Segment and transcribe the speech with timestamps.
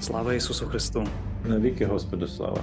[0.00, 1.06] Слава Ісусу Христу!
[1.44, 2.60] Навіки Господу слава!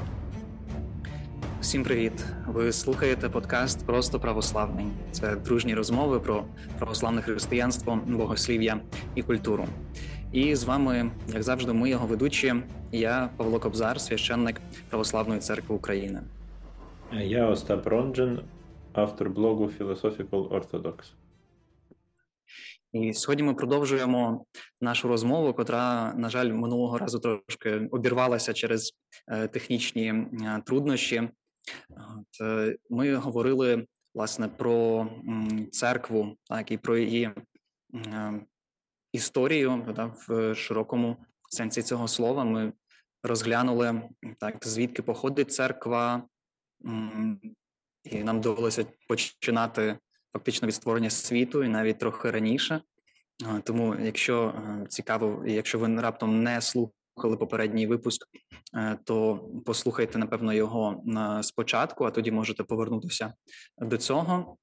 [1.61, 2.25] Всім привіт!
[2.47, 4.85] Ви слухаєте подкаст Просто православний.
[5.11, 6.43] Це дружні розмови про
[6.77, 8.79] православне християнство, богослів'я
[9.15, 9.65] і культуру.
[10.31, 12.55] І з вами, як завжди, ми його ведучі.
[12.91, 16.21] Я Павло Кобзар, священник Православної церкви України.
[17.13, 18.39] Я Остап Ронджен,
[18.93, 20.93] автор блогу Philosophical Orthodox.
[22.93, 24.45] І сьогодні ми продовжуємо
[24.81, 28.93] нашу розмову, котра, на жаль, минулого разу трошки обірвалася через
[29.27, 31.29] е, технічні е, труднощі.
[32.41, 35.07] Е, Ми говорили власне про
[35.71, 37.31] церкву, так і про її
[39.11, 41.17] історію так, в широкому
[41.49, 42.43] сенсі цього слова.
[42.43, 42.73] Ми
[43.23, 44.01] розглянули
[44.39, 46.23] так, звідки походить церква,
[48.03, 49.97] і нам довелося починати
[50.35, 52.81] фактично від створення світу, і навіть трохи раніше.
[53.63, 58.27] Тому, якщо е, цікаво, якщо ви раптом не слухали попередній випуск,
[58.77, 61.03] е, то послухайте напевно його
[61.43, 63.33] спочатку, а тоді можете повернутися
[63.77, 64.57] до цього.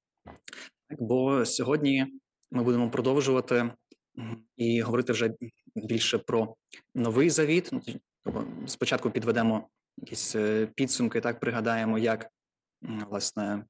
[0.99, 2.05] Бо сьогодні
[2.51, 3.71] ми будемо продовжувати
[4.57, 5.33] і говорити вже
[5.75, 6.55] більше про
[6.95, 7.69] новий завіт.
[7.71, 7.81] Ну,
[8.67, 12.27] спочатку підведемо якісь е, підсумки, так пригадаємо, як
[13.09, 13.65] власне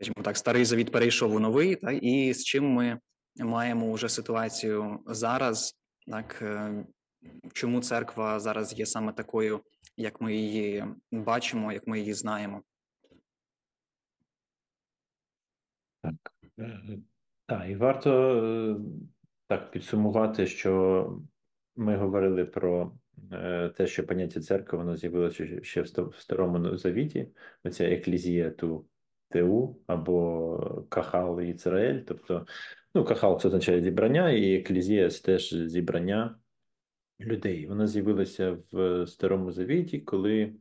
[0.00, 2.98] скажімо так, старий завіт перейшов у новий, так, і з чим ми
[3.36, 5.74] маємо вже ситуацію зараз,
[6.06, 6.84] так е,
[7.52, 9.60] чому церква зараз є саме такою,
[9.96, 12.62] як ми її бачимо, як ми її знаємо.
[16.02, 16.98] Так, е,
[17.46, 18.12] так, і варто
[18.44, 18.76] е,
[19.46, 21.20] так підсумувати, що
[21.76, 22.92] ми говорили про
[23.76, 27.28] те, що поняття церкви воно з'явилося ще в старому завіті.
[27.64, 28.86] Оця еклізія ту
[29.30, 32.00] ТУ або Кахал Ізраїль.
[32.06, 32.46] Тобто,
[32.94, 36.38] ну, Кахал це означає зібрання, і еклізія це теж зібрання
[37.20, 37.66] людей.
[37.66, 40.54] Вона з'явилася в Старому Завіті, коли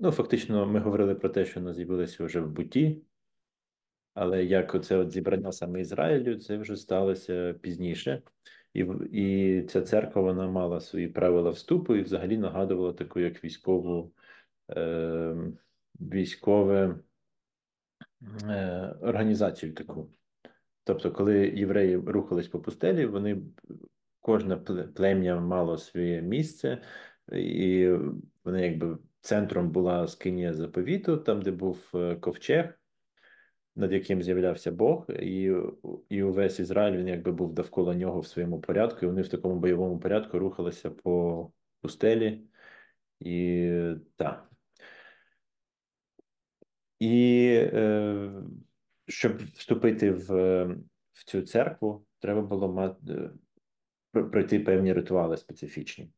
[0.00, 3.02] ну, фактично ми говорили про те, що вона з'явилася вже в буті.
[4.14, 8.22] Але як оце от зібрання саме Ізраїлю, це вже сталося пізніше,
[8.74, 14.12] і і ця церква вона мала свої правила вступу і взагалі нагадувала таку як військову
[14.70, 15.36] е,
[16.00, 16.98] військове
[19.00, 20.10] організацію таку.
[20.84, 23.42] Тобто, коли євреї рухались по пустелі, вони
[24.20, 24.56] кожне
[24.94, 26.82] плем'я мало своє місце,
[27.32, 27.90] і
[28.44, 32.78] вони якби центром була скинія заповіту, там, де був е, ковчег,
[33.76, 35.52] над яким з'являвся Бог, і
[36.08, 39.54] і увесь Ізраїль він якби був довкола нього в своєму порядку, і вони в такому
[39.54, 42.42] бойовому порядку рухалися по пустелі.
[43.20, 43.72] І
[44.16, 44.49] так.
[47.00, 48.30] І е,
[49.08, 50.64] щоб вступити в
[51.12, 53.12] в цю церкву, треба було мати
[54.16, 56.10] е, пройти певні ритуали специфічні.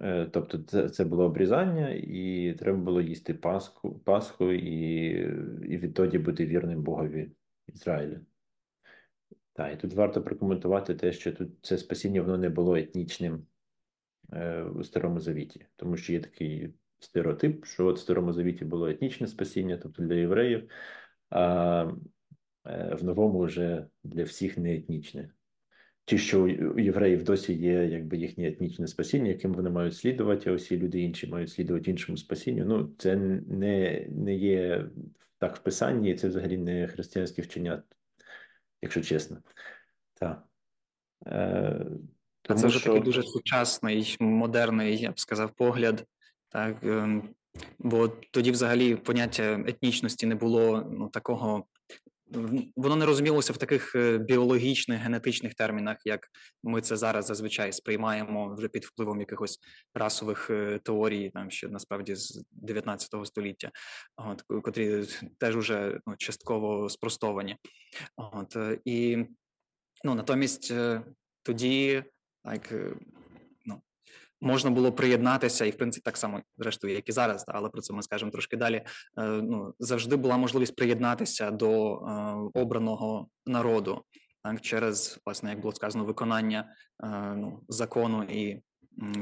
[0.00, 5.06] Е, Тобто, це це було обрізання, і треба було їсти Пасху Пасху і
[5.68, 7.30] і відтоді бути вірним Богові
[7.66, 8.20] Ізраїля.
[9.52, 13.46] Так, і тут варто прокоментувати те, що тут це спасіння воно не було етнічним
[14.32, 18.88] е, у Старому Завіті, тому що є такий стереотип, що от в Старому Завіті було
[18.88, 20.70] етнічне спасіння, тобто для євреїв,
[21.30, 21.84] а
[22.66, 25.30] е, в новому вже для всіх не етнічне.
[26.06, 30.52] Чи що у євреїв досі є якби їхнє етнічне спасіння, яким вони мають слідувати, а
[30.52, 32.64] усі люди інші мають слідувати іншому спасінню.
[32.64, 34.86] Ну, це не не є
[35.38, 37.82] так в писанні, і це взагалі не християнське вчення,
[38.82, 39.38] якщо чесно.
[40.14, 40.44] Так.
[41.26, 41.86] Е,
[42.42, 42.88] тому, Це вже що...
[42.88, 46.06] такий дуже сучасний, модерний, я б сказав, погляд
[46.54, 47.28] так ем,
[47.78, 51.64] бо тоді, взагалі, поняття етнічності не було ну такого.
[52.76, 56.28] Воно не розумілося в таких е, біологічних генетичних термінах, як
[56.62, 59.58] ми це зараз зазвичай сприймаємо вже під впливом якихось
[59.94, 63.70] расових е, теорій, там ще насправді з 19 століття,
[64.16, 65.04] от котрі
[65.38, 67.56] теж уже ну, частково спростовані.
[68.16, 69.26] От і
[70.04, 71.02] ну натомість е,
[71.42, 72.04] тоді
[72.44, 72.74] так
[74.40, 77.94] можна було приєднатися, і в принципі так само, зрештою, як і зараз, але про це
[77.94, 78.76] ми скажемо трошки далі.
[78.76, 78.86] Е,
[79.26, 84.04] ну завжди була можливість приєднатися до е, обраного народу
[84.42, 86.68] так, через власне, як було сказано, виконання
[87.04, 88.62] е, ну, закону і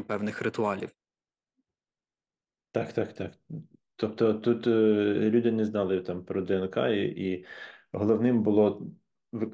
[0.06, 0.90] певних ритуалів.
[2.72, 3.32] Так, так, так.
[3.96, 7.46] Тобто тут люди не знали там про ДНК, і, і
[7.92, 8.86] головним було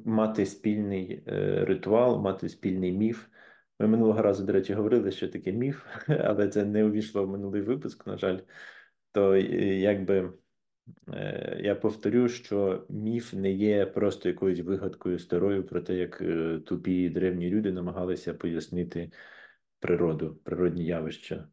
[0.05, 1.23] мати спільний
[1.65, 3.25] ритуал, мати спільний міф.
[3.79, 7.61] Ми минулого разу, до речі, говорили, що таке міф, але це не увійшло в минулий
[7.61, 8.39] випуск, на жаль.
[9.11, 10.33] То якби
[11.13, 16.59] Е, Я повторю, що міф не є просто якоюсь вигадкою старою про те, як е,
[16.59, 19.11] тупі древні люди намагалися пояснити
[19.79, 21.47] природу, природні явища.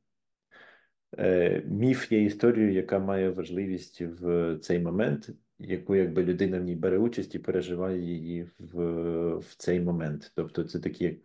[1.18, 6.76] Е, Міф є історією, яка має важливість в цей момент, яку якби людина в ній
[6.76, 10.32] бере участь і переживає її в, в цей момент.
[10.34, 11.16] Тобто це такі як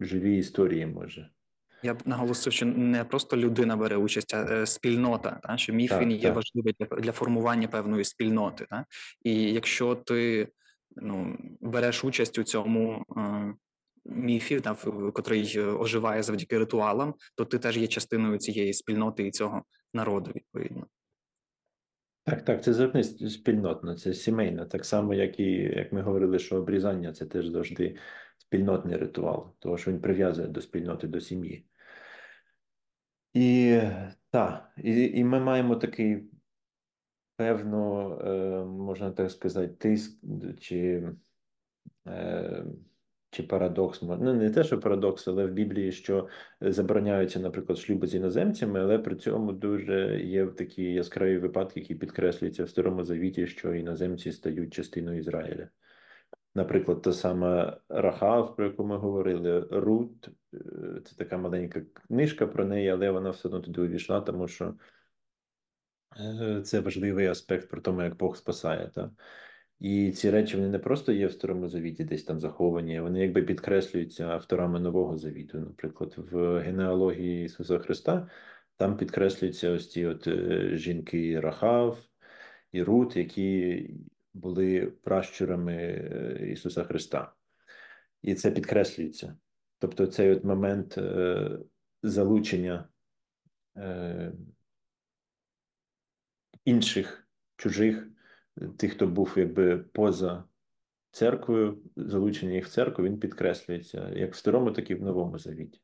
[0.00, 1.30] живі історії може.
[1.82, 5.40] Я б наголосив, що не просто людина бере участь, а е, спільнота.
[5.42, 5.56] Та?
[5.56, 6.34] Що міф Так, він є так.
[6.34, 8.66] важливий для, для формування певної спільноти.
[8.70, 8.84] Та?
[9.22, 10.48] І якщо ти
[10.96, 13.54] ну, береш участь у цьому е,
[14.04, 19.26] міфі, та, в- котрий е, оживає завдяки ритуалам, то ти теж є частиною цієї спільноти
[19.26, 19.62] і цього
[19.94, 20.86] народу, відповідно.
[22.24, 24.66] Так, так, це завжди спільнотно, це сімейно.
[24.66, 27.96] Так само, як і як ми говорили, що обрізання це теж завжди
[28.50, 31.64] спільнотний ритуал, тому що він прив'язує до спільноти, до сім'ї.
[33.34, 33.80] І
[34.30, 36.30] так, і, і ми маємо такий
[37.36, 40.20] певно, е, можна так сказати, тиск
[40.60, 41.08] чи,
[42.06, 42.64] е,
[43.30, 44.02] чи парадокс.
[44.02, 46.28] Ну, не те, що парадокс, але в Біблії, що
[46.60, 52.64] забороняються, наприклад, шлюби з іноземцями, але при цьому дуже є такі яскраві випадки, які підкреслюються
[52.64, 55.68] в Старому Завіті, що іноземці стають частиною Ізраїля.
[56.54, 60.58] Наприклад, та сама Рахав, про яку ми говорили, Рут, е,
[61.04, 64.74] це така маленька книжка про неї, але вона все одно туди увійшла, тому що
[66.18, 68.90] Е, Це важливий аспект про тому, як Бог спасає.
[68.94, 69.10] Та?
[69.80, 73.42] І ці речі вони не просто є в Старому Завіті, десь там заховані, вони якби
[73.42, 75.60] підкреслюються авторами Нового Завіту.
[75.60, 78.28] Наприклад, в генеалогії Ісуса Христа
[78.76, 81.98] там підкреслюються ось ці от е, жінки Рахав
[82.72, 83.90] і Рут, які
[84.34, 87.32] були пращурами е, Ісуса Христа.
[88.22, 89.36] І це підкреслюється.
[89.78, 91.58] Тобто цей от момент е,
[92.02, 92.88] залучення.
[93.76, 94.32] е,
[96.64, 98.08] інших чужих,
[98.76, 100.44] тих, хто був якби поза
[101.10, 105.80] церквою, залучення їх в церкву, він підкреслюється як в старому, так і в новому завіті.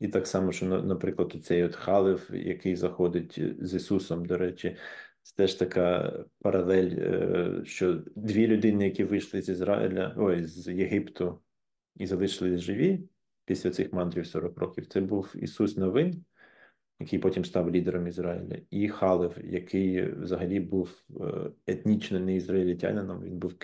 [0.00, 4.76] І так само, що, наприклад, цей от Халев, який заходить з Ісусом, до речі,
[5.22, 11.42] це теж така паралель, е, що дві людини, які вийшли з Ізраїля, ой, з Єгипту
[11.96, 13.08] і залишились живі
[13.44, 16.24] після цих мандрів 40 років, це був Ісус Новин,
[17.00, 23.38] який потім став лідером Ізраїля, і Халев, який взагалі був е, етнічно не ізраїльтянином, він
[23.38, 23.58] був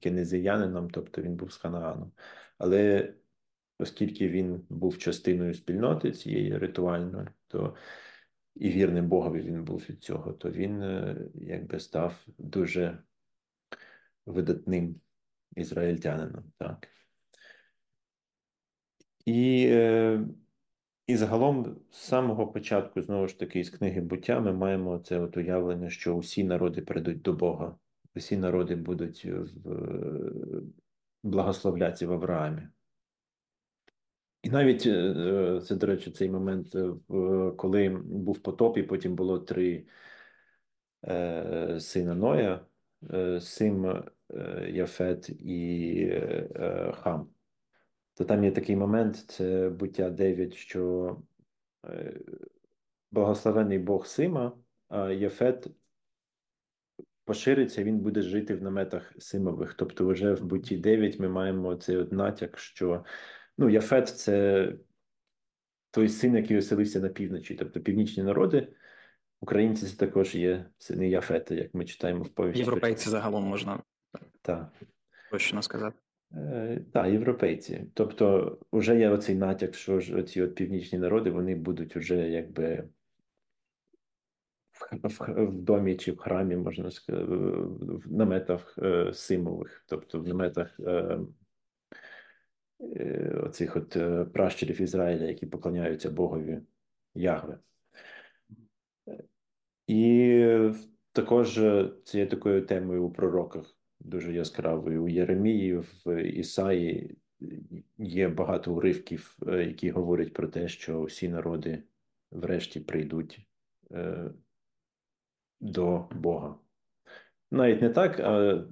[0.00, 2.12] кенезіянином, тобто він був з Ханаану.
[2.58, 3.12] Але
[3.78, 7.74] оскільки він був частиною спільноти цієї ритуальної, то
[8.54, 12.98] і вірним Богові він був від цього, то він е, якби став дуже
[14.26, 15.00] видатним
[15.56, 16.44] ізраїльтянином.
[16.58, 16.88] Так.
[19.24, 20.24] І е,
[21.06, 25.36] і загалом, з самого початку, знову ж таки, з книги буття, ми маємо це от
[25.36, 27.76] уявлення, що усі народи прийдуть до Бога,
[28.14, 29.46] усі народи будуть в
[31.22, 32.62] благословляться в Авраамі.
[34.42, 36.90] І навіть е, це, до речі, цей момент, е,
[37.56, 39.86] коли був потоп, і потім було три
[41.04, 42.66] е, сина Ноя,
[43.40, 44.04] Сим,
[44.68, 46.22] Яфет і
[46.94, 47.28] Хам.
[48.14, 51.16] То там є такий момент, це буття 9, що
[53.10, 54.52] благословений Бог Сима,
[54.88, 55.66] а Єфет
[57.24, 59.74] пошириться, він буде жити в наметах Симових.
[59.74, 63.04] Тобто, вже в бутті 9 ми маємо цей натяк, що
[63.58, 64.68] ну, Яфет це
[65.90, 68.68] той син, який оселився на півночі, тобто північні народи.
[69.40, 72.58] Українці це також є сини Яфета, як ми читаємо в повісті.
[72.58, 73.82] Європейці загалом можна
[74.42, 74.72] Так.
[75.30, 75.96] точно сказати.
[76.34, 77.86] Е, Так, європейці.
[77.94, 82.88] Тобто, вже є оцей натяк, що ж оці от північні народи вони будуть вже якби
[84.72, 90.28] в, в, в домі чи в храмі, можна сказати, в наметах е, симових, тобто в
[90.28, 91.18] наметах е,
[93.44, 96.60] оцих от е, пращурів Ізраїля, які поклоняються Богові
[97.14, 97.58] Ягве.
[99.86, 100.70] І
[101.12, 105.04] також е, це є такою темою у пророках, дуже яскравою.
[105.04, 107.16] У Єремії, в Ісаї
[107.98, 111.82] є багато уривків, е, які говорять про те, що всі народи
[112.30, 113.46] врешті прийдуть
[113.90, 114.30] е,
[115.60, 116.58] до Бога.
[117.50, 118.64] Навіть не так, а,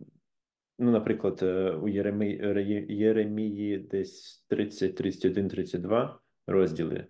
[0.81, 7.07] ну, наприклад, е, у Єремії, Єремії десь 30, 31, 32 розділи.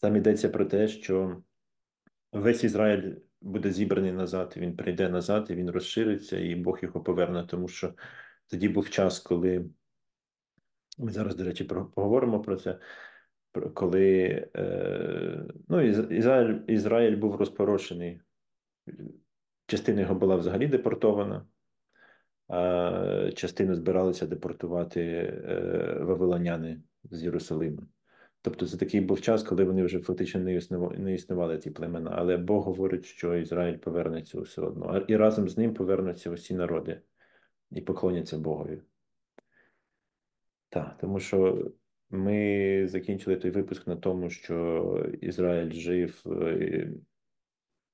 [0.00, 1.42] Там йдеться про те, що
[2.32, 7.46] весь Ізраїль буде зібраний назад, він прийде назад, і він розшириться, і Бог його поверне,
[7.46, 7.94] тому що
[8.46, 9.70] тоді був час, коли
[10.98, 12.78] ми зараз, до речі, поговоримо про це.
[13.74, 14.18] Коли
[14.56, 18.20] е, ну, Ізраїль, Ізраїль був розпорошений
[19.66, 21.46] частина його була взагалі депортована,
[23.34, 27.82] частину збиралися депортувати е, вавилоняни з Єрусалима.
[28.42, 32.10] Тобто це такий був час, коли вони вже фактично не існували, не існували ті племена.
[32.14, 34.98] Але Бог говорить, що Ізраїль повернеться все одно.
[34.98, 37.00] І разом з ним повернуться усі народи
[37.70, 38.82] і поклоняться Богові.
[40.68, 41.70] Так, тому що
[42.10, 46.92] ми закінчили той випуск на тому, що Ізраїль жив е,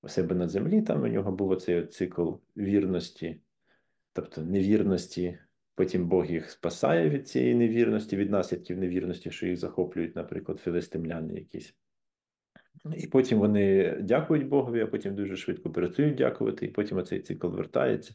[0.03, 3.41] у себе на землі, там у нього був оцей цикл вірності,
[4.15, 5.39] тобто невірності.
[5.75, 11.35] Потім Бог їх спасає від цієї невірності, від наслідків невірності, що їх захоплюють, наприклад, філистимляни
[11.35, 11.75] якісь.
[12.97, 17.49] І потім вони дякують Богові, а потім дуже швидко перестають дякувати, і потім оцей цикл
[17.49, 18.15] вертається.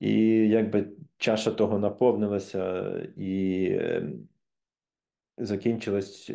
[0.00, 0.14] І
[0.48, 4.12] якби чаша того наповнилася і е,
[5.38, 6.32] закінчилось.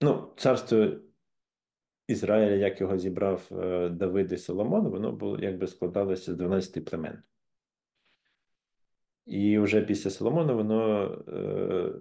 [0.00, 0.86] Ну, царство
[2.08, 7.22] Ізраїля, як його зібрав е, Давид і Соломон, воно було якби складалося з 12 племен.
[9.26, 11.92] І вже після Соломона воно е,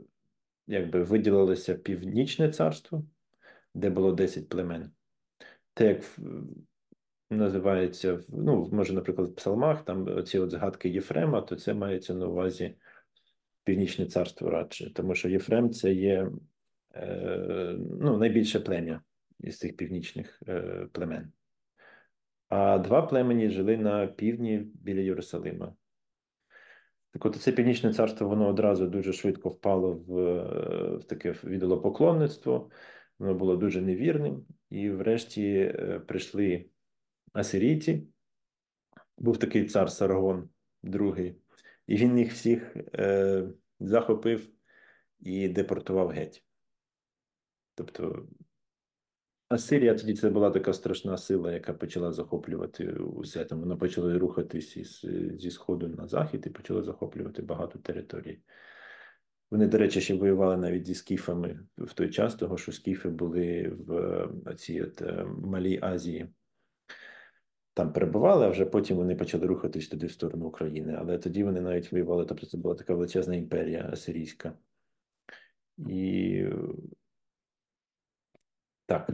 [0.67, 3.03] якби виділилося північне царство,
[3.73, 4.91] де було 10 племен.
[5.73, 6.19] Те, як
[7.29, 12.27] називається, ну, може, наприклад, в псалмах, там ці от згадки Єфрема, то це мається на
[12.27, 12.75] увазі
[13.63, 16.31] Північне царство радше, тому що Єфрем це є
[16.95, 19.01] е, ну, найбільше плем'я
[19.45, 21.31] із цих північних е, племен.
[22.49, 25.75] А два племені жили на півдні біля Єрусалима.
[27.11, 30.13] Так от це північне царство воно одразу дуже швидко впало в,
[30.97, 32.69] в таке відолопоклонництво,
[33.19, 36.69] воно було дуже невірним, і врешті е, прийшли
[37.33, 38.07] асирійці.
[39.17, 40.49] Був такий цар Саргон
[40.83, 41.35] II,
[41.87, 43.43] і він їх всіх е,
[43.79, 44.49] захопив
[45.19, 46.45] і депортував геть.
[47.75, 48.27] Тобто
[49.49, 53.59] Асирія тоді це була така страшна сила, яка почала захоплювати усе там.
[53.59, 55.05] Вона почала рухатись із,
[55.39, 58.39] зі сходу на захід і почала захоплювати багато територій.
[59.51, 63.73] Вони, до речі, ще воювали навіть зі скіфами в той час, того що скіфи були
[63.87, 66.27] в цій от е, Малій Азії.
[67.73, 70.95] Там перебували, а вже потім вони почали рухатись туди в сторону України.
[70.99, 72.25] Але тоді вони навіть воювали.
[72.25, 74.53] Тобто це була така величезна імперія асирійська.
[75.77, 76.45] І
[78.85, 79.09] так.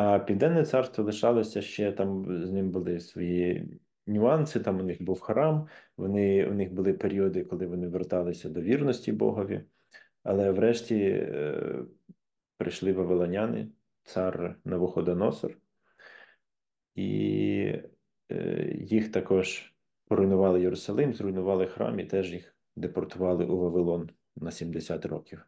[0.00, 4.60] А Південне царство лишалося ще там, з ним були свої нюанси.
[4.60, 9.12] Там у них був храм, вони, у них були періоди, коли вони верталися до вірності
[9.12, 9.64] Богові.
[10.22, 11.84] Але врешті е,
[12.56, 13.68] прийшли вавилоняни,
[14.02, 15.58] цар Навуходоносор,
[16.94, 17.74] і
[18.32, 19.74] е, їх також
[20.08, 25.46] поруйнували Єрусалим, зруйнували храм і теж їх депортували у Вавилон на 70 років.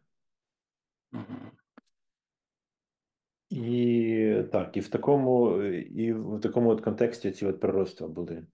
[3.53, 8.45] І так, і в такому і в такому от контексті ці от пророцтва були.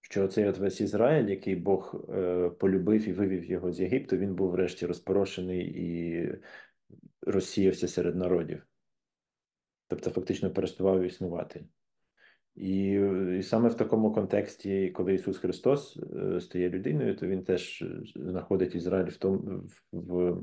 [0.00, 4.34] Що цей от весь Ізраїль, який Бог е, полюбив і вивів його з Єгипту, він
[4.34, 6.28] був врешті розпорошений і
[7.20, 8.66] розсіявся серед народів.
[9.88, 11.64] Тобто, фактично переставав існувати.
[12.54, 13.00] І
[13.38, 17.84] і саме в такому контексті, коли Ісус Христос е, стає людиною, то Він теж
[18.16, 20.42] знаходить Ізраїль в тому в.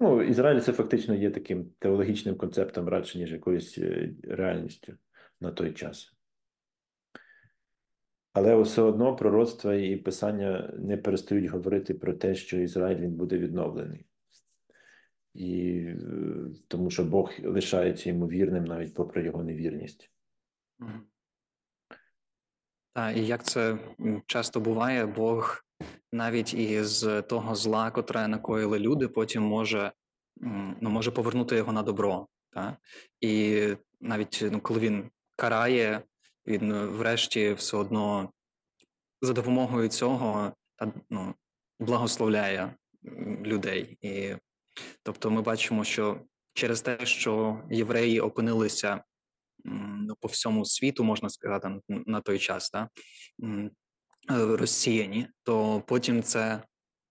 [0.00, 4.96] Ну, Ізраїль це фактично є таким теологічним концептом радше, ніж якоюсь е, реальністю
[5.40, 6.12] на той час.
[8.32, 13.38] Але все одно пророцтва і писання не перестають говорити про те, що Ізраїль він буде
[13.38, 14.06] відновлений.
[15.34, 15.96] І е,
[16.68, 20.10] тому що Бог лишається йому вірним навіть попри його невірність.
[22.92, 23.78] Так, і як це
[24.26, 25.65] часто буває, Бог
[26.12, 29.92] навіть із того зла, котре накоїли люди, потім може
[30.80, 32.26] ну, може повернути його на добро.
[32.50, 32.74] Так?
[33.20, 33.66] І
[34.00, 36.02] навіть ну, коли він карає,
[36.46, 38.30] він врешті все одно
[39.22, 40.52] за допомогою цього
[41.10, 41.34] ну,
[41.80, 42.74] благословляє
[43.44, 43.98] людей.
[44.00, 44.36] І
[45.02, 46.20] тобто ми бачимо, що
[46.54, 49.04] через те, що євреї опинилися
[49.64, 52.88] ну, по всьому світу, можна сказати, на той час, так?
[54.30, 56.62] Е, розсіяні, то потім це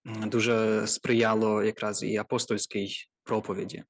[0.05, 2.89] дуже сприяло якраз і апостольській
[3.23, 3.83] проповіді.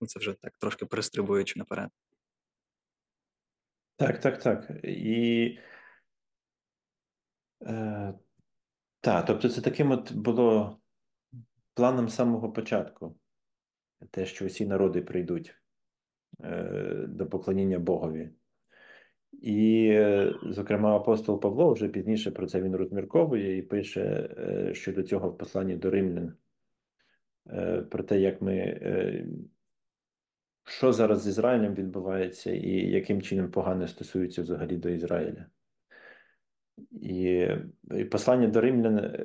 [0.00, 1.90] Ну, це вже так трошки перестрибуючи наперед.
[3.96, 4.70] Так, так, так.
[4.84, 5.58] І
[7.62, 8.14] е,
[9.00, 10.80] так, тобто, це таким от було
[11.74, 13.18] планом самого початку,
[14.10, 15.54] те, що усі народи прийдуть
[16.40, 18.30] е, до поклоніння Богові.
[19.42, 25.02] І, е, зокрема, апостол Павло вже пізніше про це він розмірковує і пише е, щодо
[25.02, 26.32] цього в посланні до римлян,
[27.50, 28.80] е, про те, як ми
[30.68, 35.46] що зараз з Ізраїлем відбувається, і яким чином погане стосується взагалі до Ізраїля.
[36.92, 37.46] І,
[37.96, 39.24] і послання до римлян,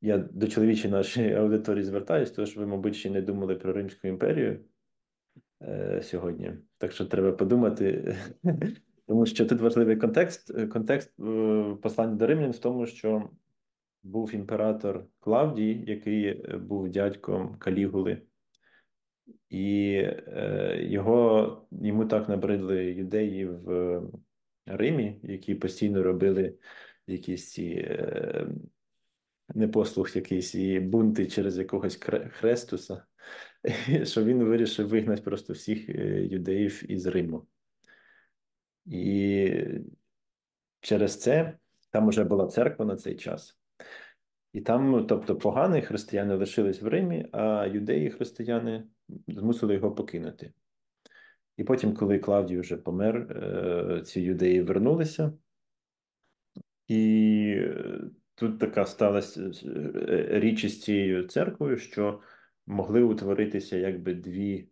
[0.00, 4.08] я до чоловічої нашої аудиторії звертаюся, тому що ви, мабуть, ще не думали про Римську
[4.08, 4.60] імперію
[5.62, 6.52] е, сьогодні.
[6.78, 8.16] Так що треба подумати,
[9.10, 10.68] тому що тут важливий контекст.
[10.68, 13.30] Контекст е, послання до римлян в тому, що
[14.02, 18.22] був імператор Клавдій, який був дядьком Калігули.
[19.48, 24.02] І е, його йому так набридли юдеї в
[24.66, 26.54] Римі, які постійно робили
[27.06, 28.46] якісь ці е,
[29.54, 31.98] непослух, якийсь і бунти через якогось
[32.30, 33.04] Хрестуса,
[34.04, 37.46] що він вирішив вигнати просто всіх е, юдеїв із Риму.
[38.86, 39.50] І
[40.80, 41.58] через це
[41.90, 43.58] там вже була церква на цей час.
[44.52, 48.84] І там, тобто, погані християни лишились в Римі, а юдеї християни
[49.28, 50.52] змусили його покинути.
[51.56, 55.32] І потім, коли Клавдій вже помер, е, ці юдеї вернулися.
[56.86, 58.00] І е,
[58.34, 62.20] тут така сталася е, річ із цією церквою, що
[62.66, 64.68] могли утворитися якби дві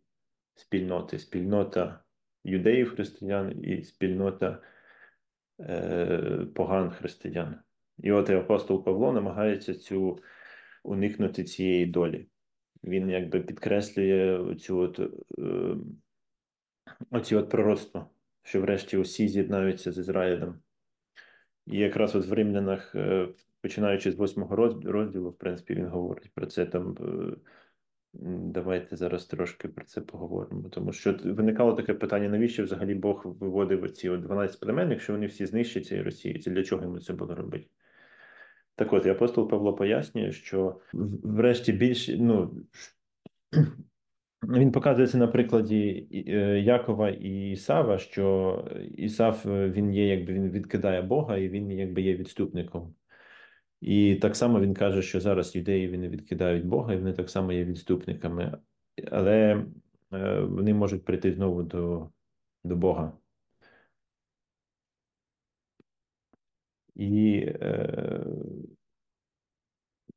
[0.54, 2.04] спільноти: спільнота
[2.48, 4.62] юдеїв християн і спільнота
[6.54, 7.60] поган християн.
[7.98, 10.18] І от і апостол Павло намагається цю
[10.84, 12.28] уникнути цієї долі.
[12.84, 15.00] Він якби підкреслює цю от,
[15.38, 15.76] е,
[17.10, 18.10] оці от пророцтво,
[18.42, 20.60] що врешті усі з'єднаються з Ізраїлем.
[21.66, 23.28] І якраз от в римлянах, е,
[23.60, 26.96] починаючи з восьмого розділу, в принципі, він говорить про це там.
[27.00, 27.36] Е,
[28.12, 30.68] давайте зараз трошки про це поговоримо.
[30.68, 35.46] Тому що виникало таке питання: навіщо взагалі Бог виводив оці 12 племен, якщо вони всі
[35.46, 36.50] знищаться і розсіються?
[36.50, 37.66] Для чого йому це було робити?
[38.74, 40.80] Так от, і апостол Павло пояснює, що
[41.22, 42.54] врешті більше, ну
[44.42, 48.64] він показується на прикладі е, Якова і Ісава, що
[48.96, 52.94] Ісав е, він є, якби він відкидає Бога, і він якби є відступником.
[53.80, 57.52] І так само він каже, що зараз юдеї вони відкидають Бога, і вони так само
[57.52, 58.58] є відступниками,
[59.10, 59.64] але
[60.12, 62.10] е, вони можуть прийти знову до,
[62.64, 63.12] до Бога.
[66.94, 68.24] І е,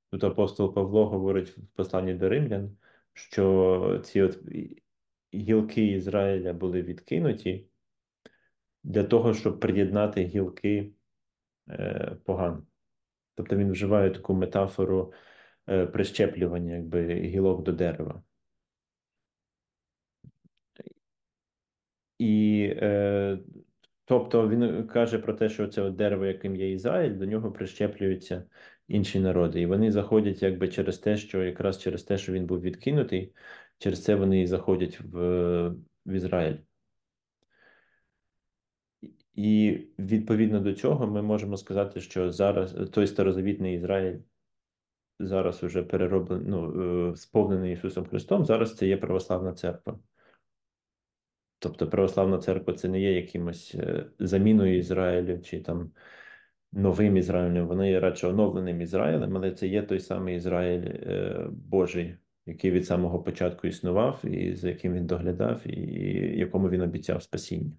[0.09, 2.77] тут апостол Павло говорить в посланні до римлян,
[3.13, 4.39] що ці от
[5.33, 7.67] гілки Ізраїля були відкинуті
[8.83, 10.93] для того, щоб приєднати гілки
[11.69, 12.67] е, поган.
[13.41, 15.13] Тобто він вживає таку метафору
[15.69, 18.23] е, прищеплювання якби, гілок до дерева.
[22.19, 23.39] І е,
[24.05, 28.43] тобто він каже про те, що це дерево, яким є Ізраїль, до нього прищеплюються
[28.87, 29.61] інші народи.
[29.61, 33.33] І вони заходять якби через те, що якраз через те, що він був відкинутий,
[33.77, 35.19] через це вони і заходять в,
[36.05, 36.57] в Ізраїль.
[39.33, 44.19] І відповідно до цього ми можемо сказати, що зараз той старозавітний Ізраїль
[45.19, 49.99] зараз уже перероблений, ну, е, сповнений Ісусом Христом, зараз це є православна церква.
[51.59, 55.91] Тобто православна церква це не є якимось е, заміною Ізраїлю чи там
[56.71, 62.17] новим Ізраїлем, вона є радше оновленим Ізраїлем, але це є той самий Ізраїль е, Божий,
[62.45, 65.79] який від самого початку існував, і за яким він доглядав, і
[66.37, 67.71] якому він обіцяв спасіння.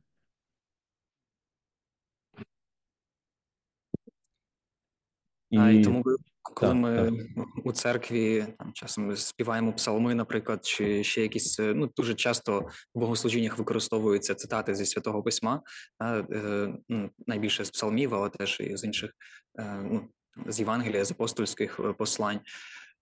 [5.53, 5.59] І...
[5.59, 6.05] А, і тому,
[6.43, 7.47] коли так, ми так.
[7.65, 12.61] у церкві там часом співаємо псалми, наприклад, чи ще якісь ну дуже часто
[12.95, 15.63] в богослужіннях використовуються цитати зі святого письма,
[16.03, 19.11] е, ну, найбільше з псалмів, але теж і з інших
[19.59, 20.09] е, ну,
[20.47, 22.41] з Євангелія, з апостольських е, послань,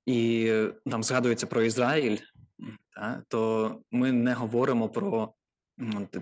[0.07, 0.53] і
[0.87, 2.17] там згадується про Ізраїль,
[2.95, 5.33] та, то ми не говоримо про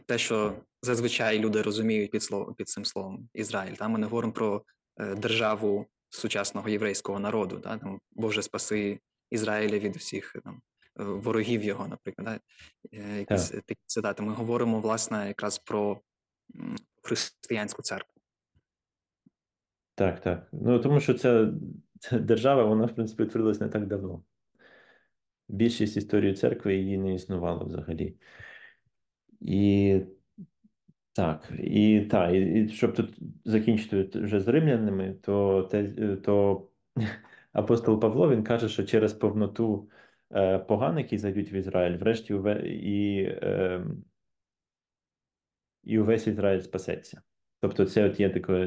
[0.06, 3.74] те, що зазвичай люди розуміють під словом під цим словом Ізраїль.
[3.74, 4.62] Та ми не говоримо про
[5.16, 10.60] державу сучасного єврейського народу, да, там Боже спаси Ізраїля від усіх там
[11.00, 12.40] е, ворогів його, наприклад, да?
[12.98, 13.62] Е, якісь так.
[13.62, 14.22] такі цитати.
[14.22, 16.00] Ми говоримо власне якраз про
[17.02, 18.20] християнську церкву.
[19.94, 20.48] Так, так.
[20.52, 21.52] Ну тому що ця,
[22.00, 24.22] ця держава, вона в принципі утворилась не так давно.
[25.48, 28.16] Більшість історії церкви її не існувало взагалі.
[29.40, 30.00] І
[31.18, 35.84] так, і так, і, і щоб тут закінчити вже з римлянами, то те,
[36.16, 36.68] то
[37.52, 39.90] апостол Павло він каже, що через повноту
[40.32, 43.84] е, поган, які зайдуть в Ізраїль, врешті і, е,
[45.84, 47.22] і увесь Ізраїль спасеться.
[47.60, 48.66] Тобто, це от є така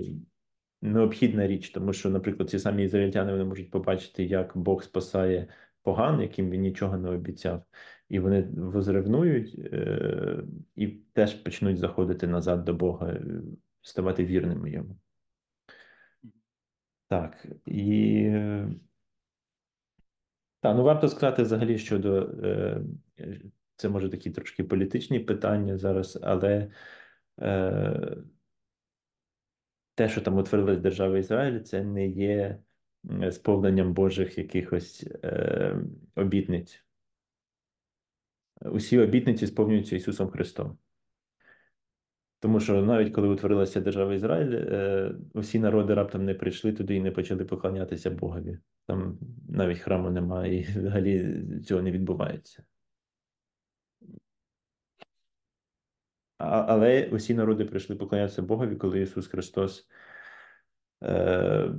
[0.82, 5.48] необхідна річ, тому що, наприклад, ці самі ізраїльтяни вони можуть побачити, як Бог спасає
[5.84, 7.64] поган, яким він нічого не обіцяв,
[8.12, 10.43] і вони возревнують е,
[10.76, 13.21] і теж почнуть заходити назад до Бога, е,
[13.82, 14.97] ставати вірними йому.
[17.08, 18.69] Так, і е,
[20.60, 22.30] та, ну варто сказати взагалі щодо
[23.76, 26.71] це може такі трошки політичні питання зараз, але
[29.95, 32.60] те, що там утворилась держава Ізраїль, це не є
[33.32, 35.08] сповненням Божих якихось
[36.15, 36.84] обітниць.
[38.65, 40.78] Усі обітниці сповнюються Ісусом Христом.
[42.39, 47.02] Тому що навіть коли утворилася держава Ізраїль, е, усі народи раптом не прийшли туди і
[47.02, 48.60] не почали поклонятися Богові.
[48.88, 49.19] Там
[49.50, 52.63] навіть храму немає, і взагалі цього не відбувається.
[56.38, 59.88] Але усі народи прийшли поклонятися Богові, коли Ісус Христос
[61.04, 61.71] е,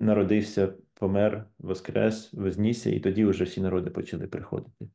[0.00, 4.88] народився, помер, воскрес, вознісся, і тоді вже всі народи почали приходити.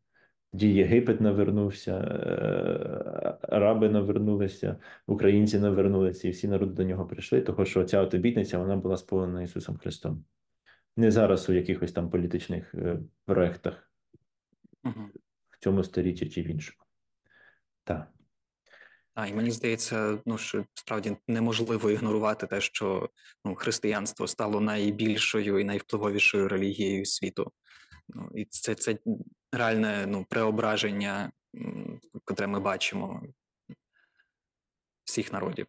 [0.58, 7.66] Тоді Єгипет навернувся, е, араби навернулися, українці навернулися, і всі народи до нього прийшли, тому
[7.66, 10.26] що ця обітниця вона була сповнена Ісусом Христом.
[10.96, 13.92] Не зараз у якихось там політичних е, проєктах
[14.84, 15.12] Мгм.
[15.50, 16.80] в цьому сторіччі чи в іншому.
[17.84, 18.08] Так.
[19.14, 23.10] А, і мені здається, ну що справді неможливо ігнорувати те, що
[23.46, 27.52] ну, християнство стало найбільшою і найвпливовішою релігією світу.
[28.10, 28.98] Ну, і це, це
[29.52, 31.32] реальне ну, преображення,
[32.26, 33.24] котре ми бачимо
[35.04, 35.68] всіх народів.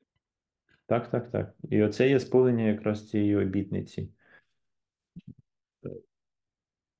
[0.86, 1.54] Так, так, так.
[1.70, 4.10] І оце є сповнення якраз цієї обітниці,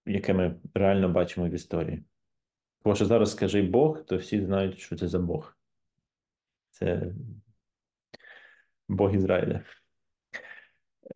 [0.06, 2.04] яке ми реально бачимо в історії.
[2.84, 5.56] Бо що зараз скажи Бог, то всі знають, що це за Бог.
[6.70, 7.12] Це
[8.88, 9.64] Бог Ізраїля.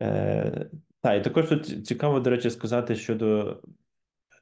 [0.01, 0.69] Е,
[1.01, 3.61] та, і також тут цікаво, до речі, сказати щодо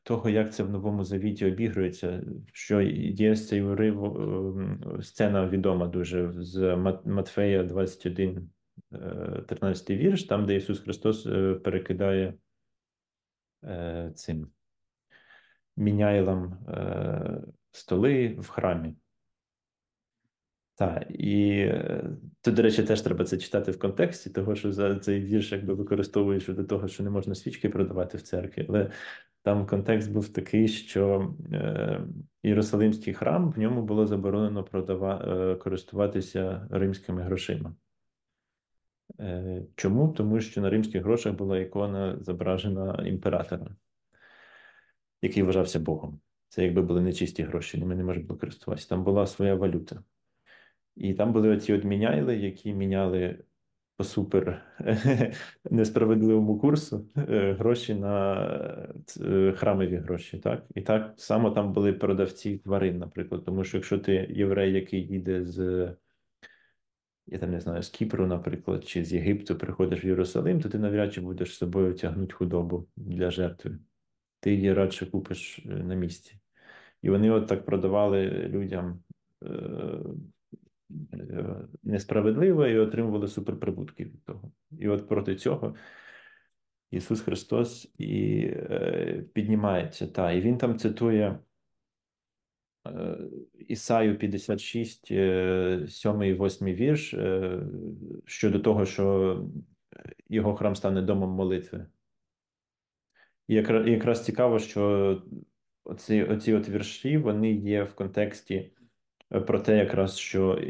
[0.04, 5.88] того, як це в Новому Завіті обігрується, що є з цей урив, е, сцена відома
[5.88, 8.50] дуже з Мат- Матфея 21,
[8.94, 12.34] е, 13 вірш, там, де Ісус Христос е, перекидає
[13.64, 14.48] е, цим
[15.78, 18.96] міняйлам е, столи в храмі.
[20.76, 22.04] Так, і е,
[22.42, 25.74] тут, до речі, теж треба це читати в контексті, того, що за цей вірш якби
[25.74, 28.66] використовуєш до того, що не можна свічки продавати в церкві.
[28.70, 28.92] Але
[29.44, 32.02] там контекст був такий, що е,
[32.44, 37.76] Єрусалимський храм в ньому було заборонено продава, е, користуватися римськими грошима.
[39.20, 40.08] Е, чому?
[40.10, 43.76] Тому що на римських грошах була ікона зображена імператора,
[45.22, 46.20] який вважався Богом.
[46.48, 48.90] Це якби були нечисті гроші, ними не можна було користуватися.
[48.90, 50.04] Там була своя валюта.
[50.96, 53.44] І там були оці от міняйли, які міняли
[54.02, 54.62] по супер
[55.72, 58.46] несправедливому курсу е, гроші на
[59.22, 60.38] е, храмові гроші.
[60.38, 60.66] Так?
[60.76, 63.46] І так само там були продавці тварин, наприклад.
[63.46, 65.88] Тому що якщо ти єврей, який їде з.
[67.28, 70.80] Я там не знаю, з Кіпру, наприклад, чи з Єгипту приходиш в Єрусалим, то ти
[70.80, 73.80] навряд чи будеш з собою тягнути худобу для жертви.
[74.40, 76.36] Ти її радше купиш е, на місці.
[77.02, 79.04] І вони от так продавали людям
[79.44, 79.48] е,
[81.84, 84.52] несправедливо і отримували суперприбутки від того.
[84.80, 85.76] І от проти цього
[86.92, 90.08] Ісус Христос і е, піднімається.
[90.08, 91.40] Та, і Він там цитує
[92.88, 93.18] е,
[93.68, 97.60] Ісаю 56, е, 7 і 8 вірш е,
[98.26, 99.38] щодо того, що
[100.30, 101.86] його храм стане домом молитви.
[103.48, 105.24] І якраз цікаво, що
[105.84, 108.72] оці, оці от вірші вони є в контексті
[109.32, 110.62] про те, якраз що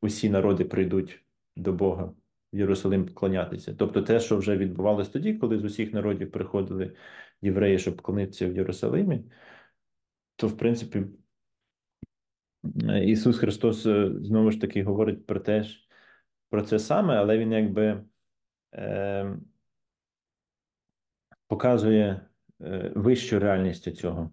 [0.00, 1.24] усі народи прийдуть
[1.56, 2.14] до Бога
[2.52, 3.74] в Єрусалим поклонятися.
[3.74, 6.96] Тобто, те, що вже відбувалось тоді, коли з усіх народів приходили
[7.42, 9.24] євреї, щоб поклонитися в Єрусалимі,
[10.36, 11.04] то в принципі
[13.04, 15.64] Ісус Христос е, знову ж таки говорить про те,
[16.50, 18.04] про це саме, але Він якби
[18.74, 19.36] е,
[21.46, 22.26] показує
[22.60, 24.30] е, вищу реальність цього.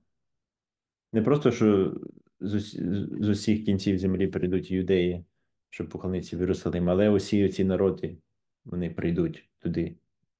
[1.14, 1.94] Не просто, що
[2.40, 2.80] з, усі,
[3.20, 5.26] з усіх кінців землі прийдуть юдеї,
[5.70, 8.18] щоб поклонитися в Єрусалим, але усі ці народи
[8.66, 9.96] вони прийдуть туди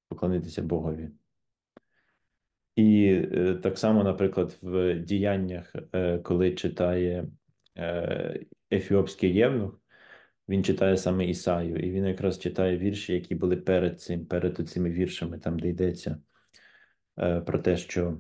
[0.08, 1.10] поклонитися Богові.
[2.76, 7.28] І е, так само, наприклад, в діяннях, е, коли читає
[7.78, 9.82] е, Ефіопський євнух,
[10.50, 14.90] він читає саме Ісаю, і він якраз читає вірші, які були перед цим, перед цими
[14.90, 16.18] віршами, там, де йдеться
[17.46, 18.20] про те, що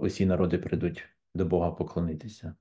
[0.00, 1.04] усі народи прийдуть
[1.38, 2.54] до Бога поклонитися.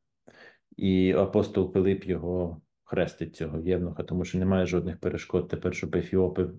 [0.78, 6.50] І апостол Пилип його хрестить цього євнуха, тому що немає жодних перешкод тепер, щоб Ефіопи,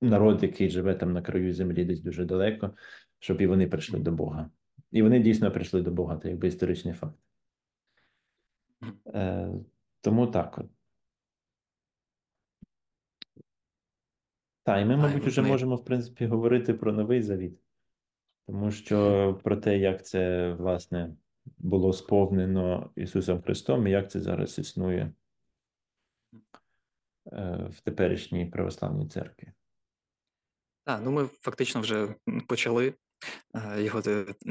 [0.00, 2.74] народ, який живе там на краю землі, десь дуже далеко,
[3.18, 4.50] щоб і вони прийшли до Бога.
[4.90, 7.18] І вони дійсно прийшли до Бога, це якби історичний факт.
[9.06, 9.48] Е,
[10.00, 10.58] тому так.
[10.58, 10.66] от.
[14.62, 17.58] Так, і ми, мабуть, вже можемо, в принципі, говорити про новий завіт.
[18.46, 21.16] Тому що про те, як це, власне,
[21.58, 25.12] було сповнено Ісусом Христом, і як це зараз існує
[27.32, 29.52] е, в теперішній православній церкві.
[30.84, 32.14] Так, ну ми фактично вже
[32.48, 32.94] почали
[33.54, 34.02] е, його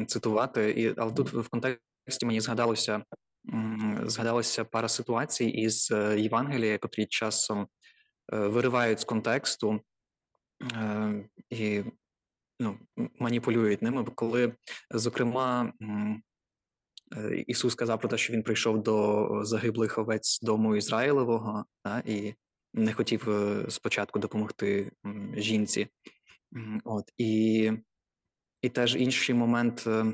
[0.07, 3.03] цитувати, і але тут в контексті мені згадалося
[3.53, 7.67] м, згадалася пара ситуацій із е, Євангелія, котрі часом
[8.31, 9.81] виривають з контексту
[11.49, 11.83] і
[12.63, 12.79] ну,
[13.19, 14.03] маніпулюють ними.
[14.03, 14.53] Коли,
[14.91, 15.73] зокрема,
[17.17, 22.33] е, Ісус сказав про те, що він прийшов до загиблих овець дому Ізраїлевого, та, і
[22.73, 24.91] не хотів е, спочатку допомогти
[25.37, 25.87] жінці.
[26.83, 27.71] От і,
[28.61, 30.13] і теж інший момент е,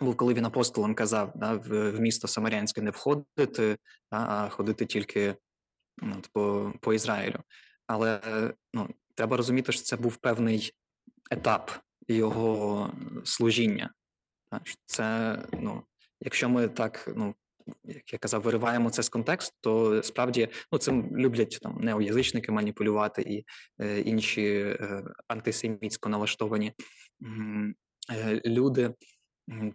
[0.00, 3.78] був, коли він апостолам казав да, в, місто Самарянське не входити,
[4.12, 5.34] да, а ходити тільки
[6.02, 7.40] ну, от по, по Ізраїлю.
[7.86, 8.20] Але
[8.74, 10.72] ну, треба розуміти, що це був певний
[11.30, 11.70] етап
[12.08, 12.92] його
[13.24, 13.90] служіння.
[14.86, 15.82] Це, ну,
[16.20, 17.34] якщо ми так, ну,
[17.84, 23.22] як я казав, вириваємо це з контексту, то справді ну, цим люблять там неоязичники маніпулювати
[23.22, 23.44] і
[23.80, 24.44] е, інші
[24.80, 26.72] е, антисемітсько налаштовані
[28.12, 28.94] е, люди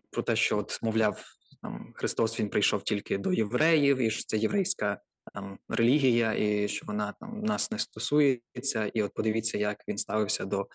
[0.10, 1.24] про те, що от, мовляв,
[1.62, 5.00] там Христос він прийшов тільки до євреїв, і що це єврейська
[5.34, 8.92] там релігія, і що вона там нас не стосується.
[8.94, 10.68] І от подивіться, як він ставився до е,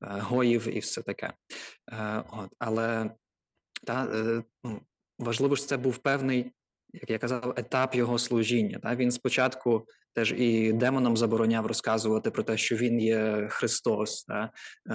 [0.00, 1.32] гоїв і все таке.
[1.92, 3.10] Е, от, але
[3.86, 4.80] та, е, ну,
[5.18, 6.52] важливо, що це був певний,
[6.92, 8.78] як я казав, етап його служіння.
[8.78, 8.96] Та?
[8.96, 14.26] Він спочатку теж і демонам забороняв розказувати про те, що він є Христос?
[14.28, 14.50] Е,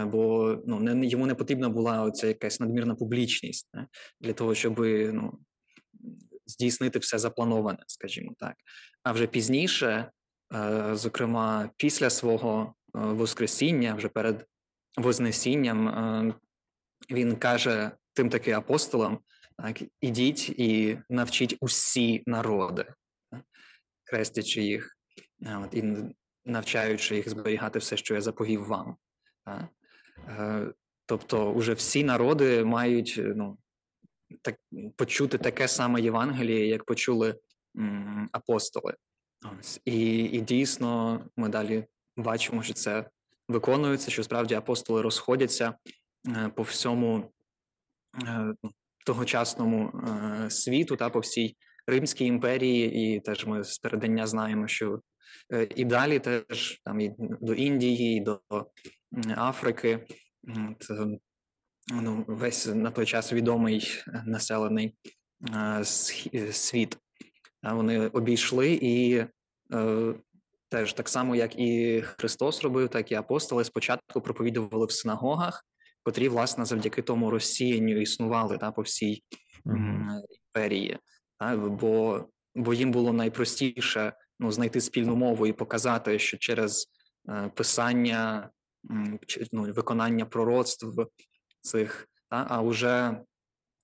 [0.06, 3.88] бо ну, не, йому не потрібна була оця якась надмірна публічність та?
[4.22, 4.80] для того, щоб
[5.14, 5.40] ну,
[6.48, 8.56] здійснити все заплановане, скажімо так.
[9.04, 10.12] А вже пізніше,
[10.54, 14.46] е, зокрема, після свого е, Воскресіння, вже перед
[14.98, 16.34] Вознесінням, е,
[17.12, 19.20] він каже тим таки апостолам:
[19.58, 22.86] так, ідіть і навчіть усі народи,
[24.04, 24.98] хрестячи їх,
[25.72, 25.84] і
[26.46, 28.96] навчаючи їх зберігати все, що я заповів вам.
[31.06, 33.58] Тобто, уже всі народи мають ну,
[34.42, 34.56] так,
[34.96, 37.36] почути таке саме Євангеліє, як почули
[37.78, 38.94] м, апостоли.
[39.60, 39.82] Ось.
[39.86, 41.86] І, і дійсно ми далі
[42.18, 43.10] бачимо, що це
[43.48, 45.74] виконується, що справді апостоли розходяться
[46.28, 47.32] е, по всьому
[48.28, 48.54] е,
[49.06, 51.56] тогочасному е, світу та по всій
[51.88, 55.02] Римській імперії, і теж ми з передання знаємо, що
[55.76, 58.42] і далі теж там і до Індії, і до
[59.38, 60.08] Африки.
[60.70, 60.92] От,
[61.94, 64.96] ну, весь на той час відомий е, населений
[65.56, 65.86] е,
[66.52, 66.98] світ.
[67.64, 69.26] Вони обійшли і
[69.74, 70.14] е,
[70.70, 75.66] теж так само, як і Христос робив, так і апостоли спочатку проповідували в синагогах,
[76.04, 79.24] котрі, власне, завдяки тому розсіянню існували та, по всій
[79.68, 80.98] м, імперії.
[81.40, 86.88] Та, бо, бо їм було найпростіше ну, знайти спільну мову і показати, що через
[87.30, 88.50] е, писання,
[89.52, 90.88] ну, виконання пророцтв
[91.68, 93.22] цих, та, а вже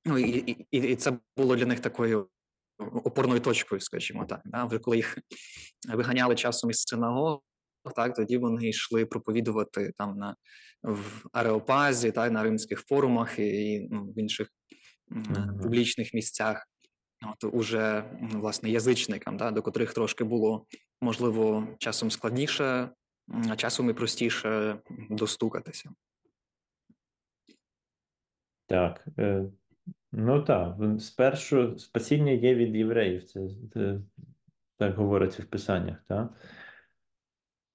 [0.05, 2.29] ну, і, і, і це було для них такою
[2.77, 4.41] опорною точкою, скажімо так.
[4.45, 4.65] Да?
[4.65, 5.17] Вже коли їх
[5.93, 7.41] виганяли часом із синагог,
[7.95, 10.35] так тоді вони йшли проповідувати там на
[10.83, 14.47] в Ареопазі, так, на римських форумах і, і ну, в інших
[15.07, 15.59] Мгм.
[15.63, 16.67] публічних місцях.
[17.31, 20.65] От уже власне язичникам, да, до котрих трошки було
[21.01, 22.89] можливо часом складніше,
[23.49, 25.89] а часом і простіше достукатися.
[28.65, 29.05] Так.
[29.19, 29.45] Е,
[30.11, 33.99] ну так, спершу спасіння є від євреїв, це, це
[34.77, 36.33] так говориться в Писаннях, так?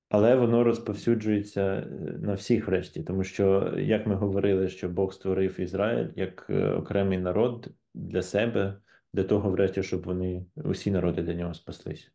[0.09, 1.87] Але воно розповсюджується е,
[2.18, 7.18] на всіх врешті, тому що, як ми говорили, що Бог створив Ізраїль як е, окремий
[7.18, 8.81] народ для себе,
[9.12, 12.12] для того, врешті, щоб вони усі народи для нього спаслись,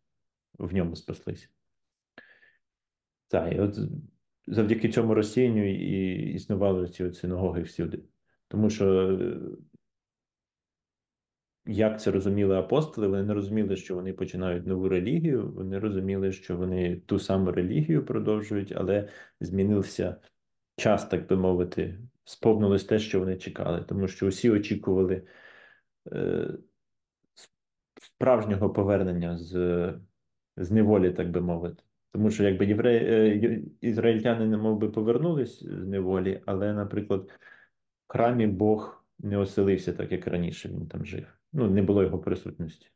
[0.60, 1.50] в ньому спаслись.
[3.28, 3.80] Так, і от
[4.48, 8.00] завдяки цьому розсіянню і існували ці от синагоги всюди.
[8.54, 9.40] Тому що е,
[11.66, 16.58] як це розуміли апостоли, вони не розуміли, що вони починають нову релігію, вони розуміли, що
[16.58, 20.16] вони ту саму релігію продовжують, але змінився
[20.76, 25.24] час, так би мовити, сповнилось те, що вони чекали, тому що усі очікували
[26.14, 26.48] е,
[28.02, 29.54] справжнього повернення з,
[30.58, 31.84] з неволі, так би мовити.
[32.12, 37.32] Тому що якби євреї, е, ізраїльтяни не мов би повернулись з неволі, але, наприклад,
[38.14, 41.26] храмі Бог не оселився так, як раніше він там жив.
[41.54, 42.88] Ну, не було його присутності.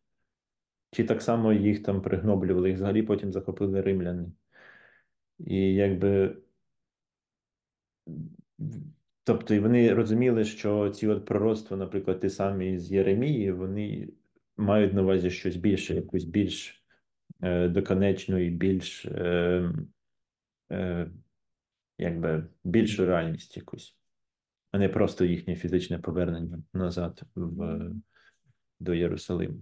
[0.91, 4.31] Чи так само їх там пригноблювали, їх взагалі потім захопили римляни.
[5.39, 6.37] І якби.
[9.23, 14.09] Тобто, вони розуміли, що ці от пророцтва, наприклад, ті самі з Єремії, вони
[14.57, 16.85] мають на увазі щось більше, якусь більш
[17.41, 19.71] е, доконечну і більш е,
[20.71, 21.11] е,
[21.97, 23.97] якби більшу реальність якусь,
[24.77, 27.79] не просто їхнє фізичне повернення назад в,
[28.79, 29.59] до Єрусалиму.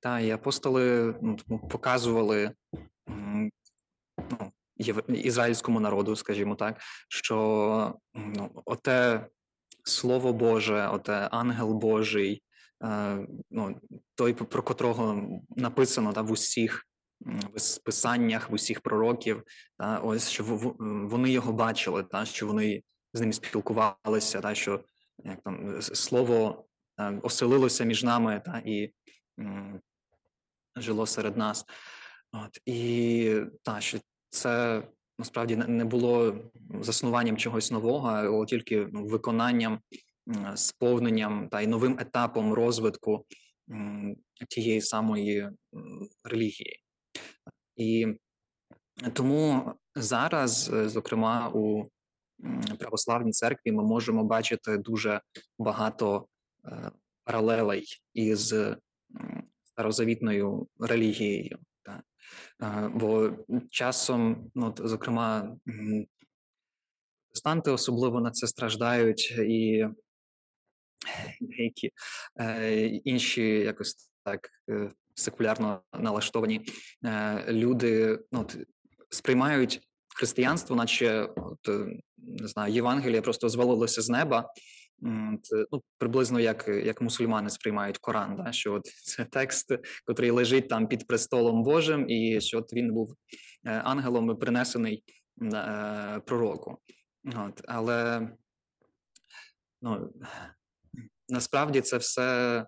[0.00, 1.36] Та і апостоли ну,
[1.70, 2.50] показували
[3.06, 3.50] ну,
[5.08, 9.26] ізраїльському народу, скажімо так, що ну, оте
[9.84, 12.42] Слово Боже, оте ангел Божий,
[12.84, 13.80] е, ну,
[14.14, 16.87] той, про котрого написано та, в усіх
[17.20, 19.42] в писаннях, в усіх пророків,
[19.78, 20.44] та, ось що
[20.80, 24.84] вони його бачили, та, що вони з ним спілкувалися, та, що
[25.24, 26.64] як там слово
[27.00, 28.92] е, оселилося між нами та, і
[29.40, 29.80] м,
[30.76, 31.64] жило серед нас.
[32.32, 33.98] От, і та, що
[34.30, 34.82] це
[35.18, 36.36] насправді не- було
[36.80, 39.80] заснуванням чогось нового, а тільки ну, виконанням,
[40.54, 43.26] сповненням та й новим етапом розвитку
[44.48, 45.50] тієї самої
[46.24, 46.82] релігії.
[47.76, 48.06] І
[49.12, 51.84] тому зараз, е, зокрема, у
[52.78, 55.20] православній церкві ми можемо бачити дуже
[55.58, 56.26] багато
[56.64, 56.90] е,
[57.24, 58.54] паралелей із
[59.64, 61.58] старозавітною релігією.
[62.62, 63.30] Е, Бо
[63.70, 65.56] часом, ну, зокрема,
[67.28, 69.86] протестанти особливо на це страждають, і
[71.40, 71.90] деякі
[72.40, 74.50] е, інші якось так
[75.18, 76.60] секулярно налаштовані
[77.04, 78.46] е, люди ну,
[79.10, 79.80] сприймають
[80.16, 84.50] християнство, наче от, е, не знаю, Євангеліє просто звалилося з неба.
[85.00, 88.52] Ну, приблизно як, як мусульмани сприймають Коран, да?
[88.52, 89.74] що от це текст,
[90.08, 93.14] який лежить там під престолом Божим, і що от він був
[93.64, 95.04] е, ангелом і принесений
[95.42, 96.78] е, пророку.
[97.24, 98.28] От, але
[99.82, 100.12] ну,
[101.28, 102.66] насправді це все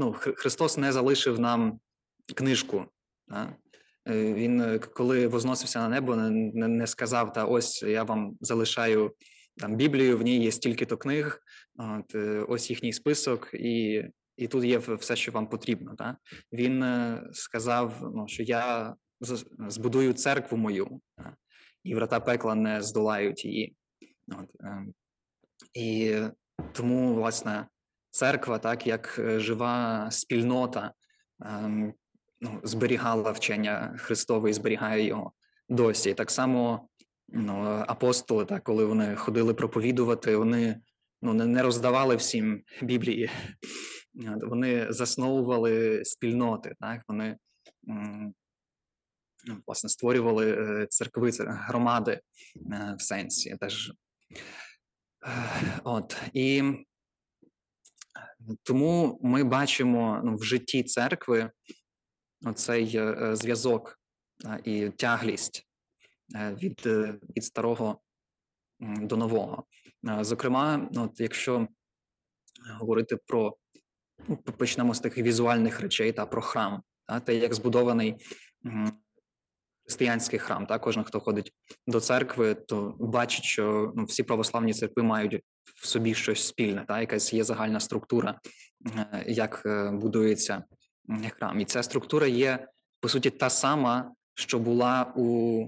[0.00, 1.80] ну, Христос не залишив нам
[2.36, 2.84] книжку.
[3.28, 3.56] Да?
[4.08, 9.14] Е, Він, е, коли возносився на небо, не, не, сказав: та ось я вам залишаю
[9.56, 11.40] там Біблію, в ній є стільки-то книг,
[11.74, 14.04] от, е, ось їхній список, і,
[14.36, 15.94] і тут є все, що вам потрібно.
[15.98, 16.16] Да?
[16.52, 16.84] Він
[17.32, 18.94] сказав, ну, що я
[19.68, 21.36] збудую церкву мою, да?
[21.84, 23.76] і врата пекла не здолають її.
[24.28, 24.86] От, е,
[25.74, 26.16] і
[26.72, 27.66] тому, власне,
[28.10, 30.92] церква, так як е, жива спільнота,
[31.44, 31.94] ем,
[32.40, 35.32] ну, зберігала вчення Христове і зберігає його
[35.68, 36.10] досі.
[36.10, 36.88] І Так само
[37.28, 40.80] ну, апостоли, так, коли вони ходили проповідувати, вони
[41.22, 43.30] ну, не, роздавали всім Біблії.
[44.42, 47.36] Вони засновували спільноти, так, вони
[49.44, 52.20] ну, власне створювали е, церкви, громади
[52.56, 53.56] е, в сенсі.
[53.60, 53.92] Теж
[55.84, 56.62] От і
[58.62, 61.50] тому ми бачимо ну, в житті церкви
[62.46, 63.98] оцей е, зв'язок
[64.44, 65.66] е, і тяглість
[66.34, 66.86] е, від,
[67.36, 68.00] від старого
[68.80, 69.64] до нового.
[70.20, 71.68] Зокрема, ну, от якщо
[72.78, 73.56] говорити про
[74.28, 78.16] ну, почнемо з таких візуальних речей та про храм, та, те, як збудований
[79.84, 80.66] християнський храм.
[80.66, 81.52] Та кожен, хто ходить
[81.86, 85.42] до церкви, то бачить, що ну, всі православні церкви мають
[85.74, 88.40] в собі щось спільне, та якась є загальна структура,
[88.86, 90.64] е, як е, будується
[91.38, 91.60] храм.
[91.60, 92.68] І ця структура є
[93.00, 95.66] по суті та сама, що була у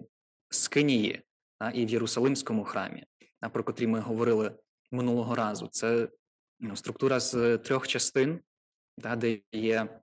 [0.51, 1.23] Скинії
[1.59, 3.05] та, і в Єрусалимському храмі,
[3.41, 4.53] та, про котрі ми говорили
[4.91, 5.69] минулого разу.
[5.73, 6.09] Це
[6.61, 8.41] ну, структура з трьох частин,
[9.03, 10.01] та, де є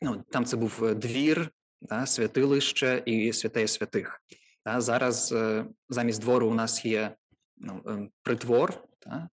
[0.00, 1.50] ну, там це був двір,
[1.88, 4.22] та, святилище і святеє святих.
[4.64, 7.16] Та, зараз е, замість двору у нас є
[7.62, 9.28] ну, е, притвор, та,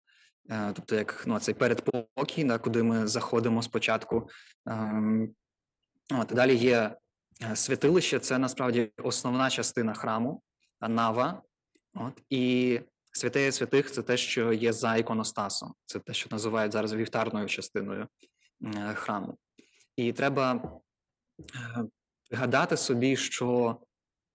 [0.51, 4.29] е, тобто як ну, цей передпокій, да, куди ми заходимо спочатку.
[4.67, 5.35] Ем,
[6.11, 6.97] От, далі є
[7.43, 10.43] е, святилище, це насправді основна частина храму,
[10.81, 11.43] нава.
[11.95, 12.81] От, і
[13.13, 15.75] святеє святих це те, що є за іконостасом.
[15.87, 18.09] Це те, що називають зараз вівтарною частиною
[18.65, 19.39] е, храму.
[19.97, 20.73] І треба
[22.31, 23.81] пригадати собі, що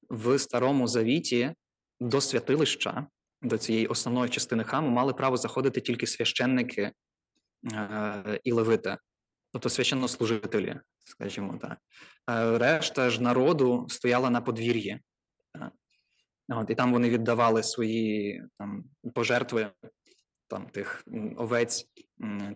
[0.10, 1.54] в старому завіті
[2.00, 3.08] до святилища,
[3.42, 6.92] до цієї основної частини храму, мали право заходити тільки священники
[7.74, 8.98] е, і левити,
[9.54, 11.78] тобто священнослужителі, скажімо так.
[12.30, 15.00] Е, Решта ж народу стояла на подвір'ї.
[15.54, 15.74] так.
[16.50, 18.84] От, і там вони віддавали свої там
[19.14, 19.72] пожертви,
[20.48, 21.04] там тих
[21.38, 21.86] овець,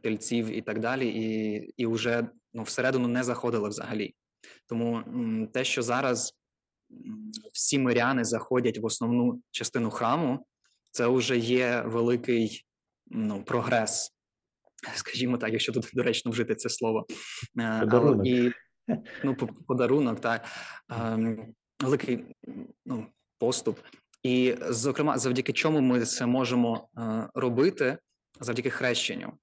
[0.02, 4.16] тельців і так далі, і і вже ну, всередину не заходили взагалі.
[4.68, 5.04] Тому
[5.54, 6.34] те, що зараз
[7.54, 10.46] всі миряни заходять в основну частину храму,
[10.96, 12.66] це вже є великий
[13.08, 14.12] ну, прогрес,
[14.96, 17.06] скажімо так, якщо тут доречно вжити це слово.
[17.60, 18.28] Е, подарунок.
[18.28, 18.52] І,
[19.24, 19.36] ну,
[19.68, 20.46] подарунок, так.
[20.90, 22.26] Ем, великий
[22.86, 23.08] ну,
[23.40, 23.80] поступ.
[24.24, 27.98] І, зокрема, завдяки чому ми це можемо е, робити,
[28.40, 29.34] завдяки хрещенню.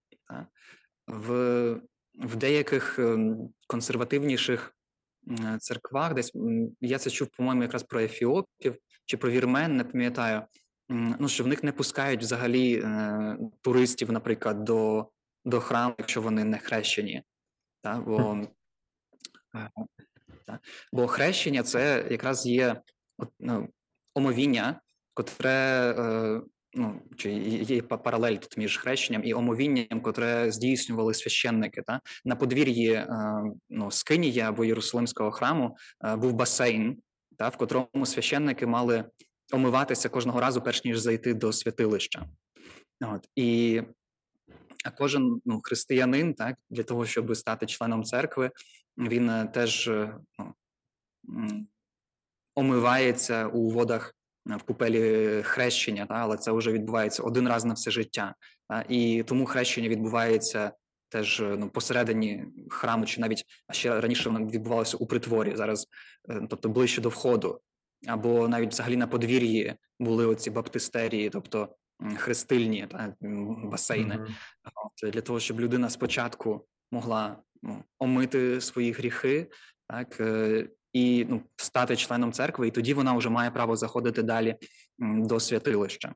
[1.07, 1.81] В
[2.15, 4.75] в деяких ем, консервативніших
[5.61, 6.33] церквах, десь
[6.81, 10.43] я це чув, по-моєму, якраз про ефіопів чи про вірмен, не пам'ятаю.
[10.93, 15.09] Ну, що в них не пускають взагалі е, туристів, наприклад, до
[15.45, 17.23] до храму, якщо вони не хрещені.
[17.83, 18.01] Та?
[18.01, 18.39] Бо
[19.55, 19.71] е,
[20.47, 20.59] та?
[20.93, 22.81] бо хрещення це якраз є
[23.41, 23.69] ну,
[24.15, 24.81] омовіння,
[25.15, 25.51] котре
[25.99, 26.41] е,
[26.75, 31.83] ну чи є паралель тут між хрещенням і омовінням, котре здійснювали священники.
[31.83, 33.09] Та на подвір'ї е,
[33.71, 36.99] ну, Скинія або Єрусалимського храму е, був басейн,
[37.39, 39.05] та в котрому священники мали
[39.53, 42.27] омиватися кожного разу, перш ніж зайти до святилища.
[43.01, 43.83] От і
[44.99, 48.51] кожен ну, християнин, так для того, щоб стати членом церкви,
[48.99, 49.91] він е, теж
[50.39, 51.67] ну,
[52.55, 54.15] омивається у водах
[54.47, 58.35] в купелі хрещення, та, але це вже відбувається один раз на все життя.
[58.69, 60.73] Та, і тому хрещення відбувається
[61.09, 65.87] теж ну, посередині храму, чи навіть а ще раніше воно відбувалося у притворі, зараз,
[66.29, 67.61] е, тобто ближче до входу,
[68.07, 71.77] або навіть взагалі на подвір'ї були оці баптистерії, тобто
[72.17, 73.15] хрестильні та,
[73.65, 75.11] басейни, mm-hmm.
[75.11, 79.51] для того, щоб людина спочатку могла ну, омити свої гріхи,
[79.89, 84.57] так е, і ну, стати членом церкви, і тоді вона вже має право заходити далі
[84.99, 86.15] до святилища.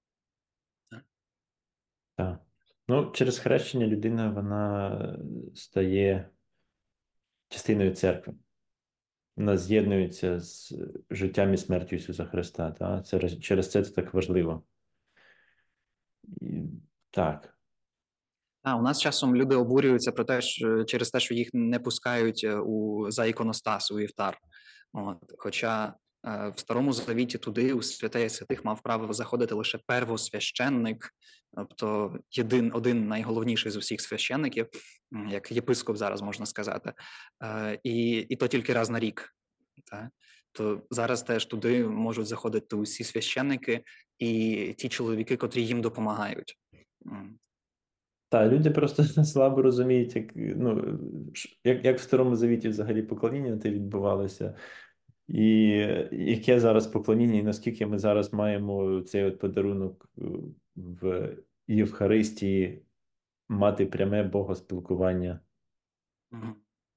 [2.16, 2.41] Так.
[2.89, 5.18] Ну, через хрещення людина вона
[5.55, 6.30] стає
[7.49, 8.34] частиною церкви.
[9.37, 10.74] Вона з'єднується з
[11.11, 12.70] життям і смертю Ісуса Христа.
[12.70, 13.03] Та?
[13.03, 14.62] Це, Через це це так важливо.
[16.41, 16.62] І,
[17.11, 17.53] Так.
[18.62, 22.45] А у нас часом люди обурюються про те, що через те, що їх не пускають
[22.45, 24.39] е, у за іконостас, у Євтар.
[24.93, 25.95] От, Хоча е,
[26.26, 31.14] в старому завіті туди, у святеє святих, мав право заходити лише первосвященник,
[31.56, 34.66] тобто єдин один найголовніший з усіх священників,
[35.30, 36.92] як єпископ зараз можна сказати,
[37.42, 39.34] е, і і то тільки раз на рік.
[39.90, 40.08] Так?
[40.52, 43.84] То зараз теж туди можуть заходити усі священники
[44.18, 46.58] і ті чоловіки, котрі їм допомагають.
[48.28, 50.98] Так, люди просто слабо розуміють, як ну,
[51.64, 54.54] як, як в старому завіті взагалі поклоніння те відбувалося,
[55.28, 55.68] і
[56.12, 60.22] яке зараз поклоніння, і наскільки ми зараз маємо цей от подарунок е,
[60.76, 61.32] в
[61.68, 62.82] Євхаристії
[63.48, 65.40] мати пряме богоспілкування.
[66.32, 66.42] Угу.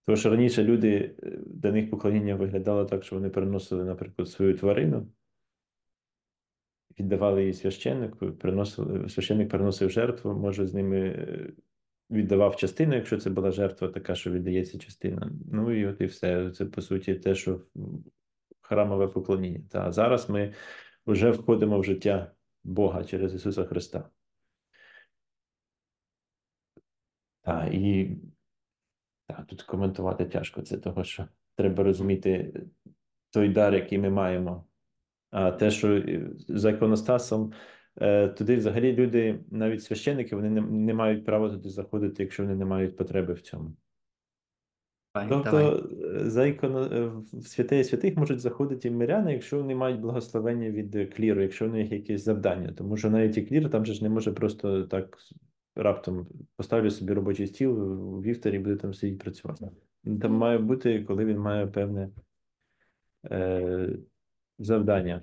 [0.06, 4.58] Тому що раніше люди е, до них поклоніння виглядало так, що вони приносили, наприклад, свою
[4.58, 5.08] тварину
[7.00, 11.54] віддавали її священнику, приносили, священник приносив жертву, може з ними е,
[12.12, 15.32] віддавав частину, якщо це була жертва така, що віддається частина.
[15.52, 16.52] Ну і от і все.
[16.52, 17.62] Це по суті те, що
[18.70, 19.62] храмове поклоніння.
[19.70, 20.54] Та зараз ми
[21.08, 22.32] вже входимо в життя
[22.64, 24.10] Бога через Ісуса Христа.
[27.42, 28.18] Так, і
[29.28, 32.62] так, тут коментувати тяжко це того, що треба розуміти
[33.30, 34.66] той дар, який ми маємо.
[35.32, 37.54] А те, що е, за іконостасом,
[38.02, 42.56] е, туди взагалі люди, навіть священники, вони не, не мають права туди заходити, якщо вони
[42.56, 43.76] не мають потреби в цьому.
[45.28, 46.22] Давай, тобто давай.
[46.22, 46.90] Е, за іконо...
[47.34, 51.70] в святей святих можуть заходити і миряни, якщо вони мають благословення від кліру, якщо у
[51.70, 52.74] них якісь завдання.
[52.78, 55.18] Тому що навіть і клір там же ж не може просто так
[55.76, 59.70] раптом поставлю собі робочий стіл у вівторі і буде там сидіти працювати.
[60.22, 62.10] Там має бути, коли він має певне.
[63.32, 63.90] Е
[64.60, 65.22] завдання.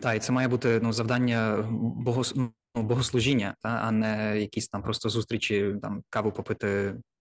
[0.00, 1.68] Так, і це має бути ну, завдання
[2.04, 2.34] богос...
[2.80, 6.66] ну, богослужіння, та, а не якісь там просто зустрічі, там каву попити,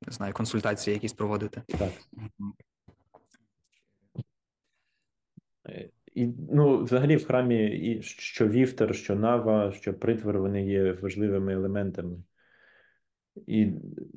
[0.08, 1.62] не знаю, консультації якісь проводити.
[1.68, 1.92] Так.
[6.16, 11.54] І, ну, взагалі, в храмі і що вівтар, що нава, що притвор, вони є важливими
[11.54, 12.18] елементами.
[13.48, 13.72] І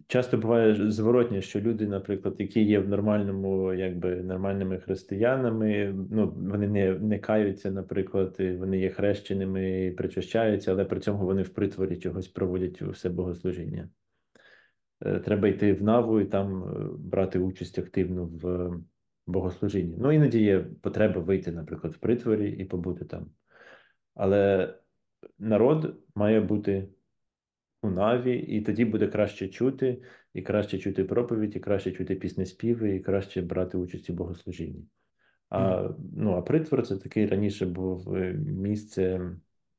[0.06, 6.68] часто буває зворотні, що люди, наприклад, які є в нормальному, якби нормальними християнами, ну вони
[6.68, 11.96] не не каються, наприклад, вони є хрещеними, і причащаються, але при цьому вони в притворі
[11.96, 13.88] чогось проводять усе богослужіння.
[15.04, 18.70] Е, треба йти в наву і там е, брати участь активно в
[19.26, 19.96] богослужінні.
[19.98, 23.30] Ну, іноді є потреба вийти, наприклад, в притворі і побути там.
[24.14, 24.74] але
[25.38, 26.88] народ має бути
[27.82, 30.02] у наві, і тоді буде краще чути,
[30.34, 34.86] і краще чути проповідь, і краще чути піснеспіви, і краще брати участь у богослужінні.
[35.50, 39.30] А, ну, а притвор це такий раніше був е, місце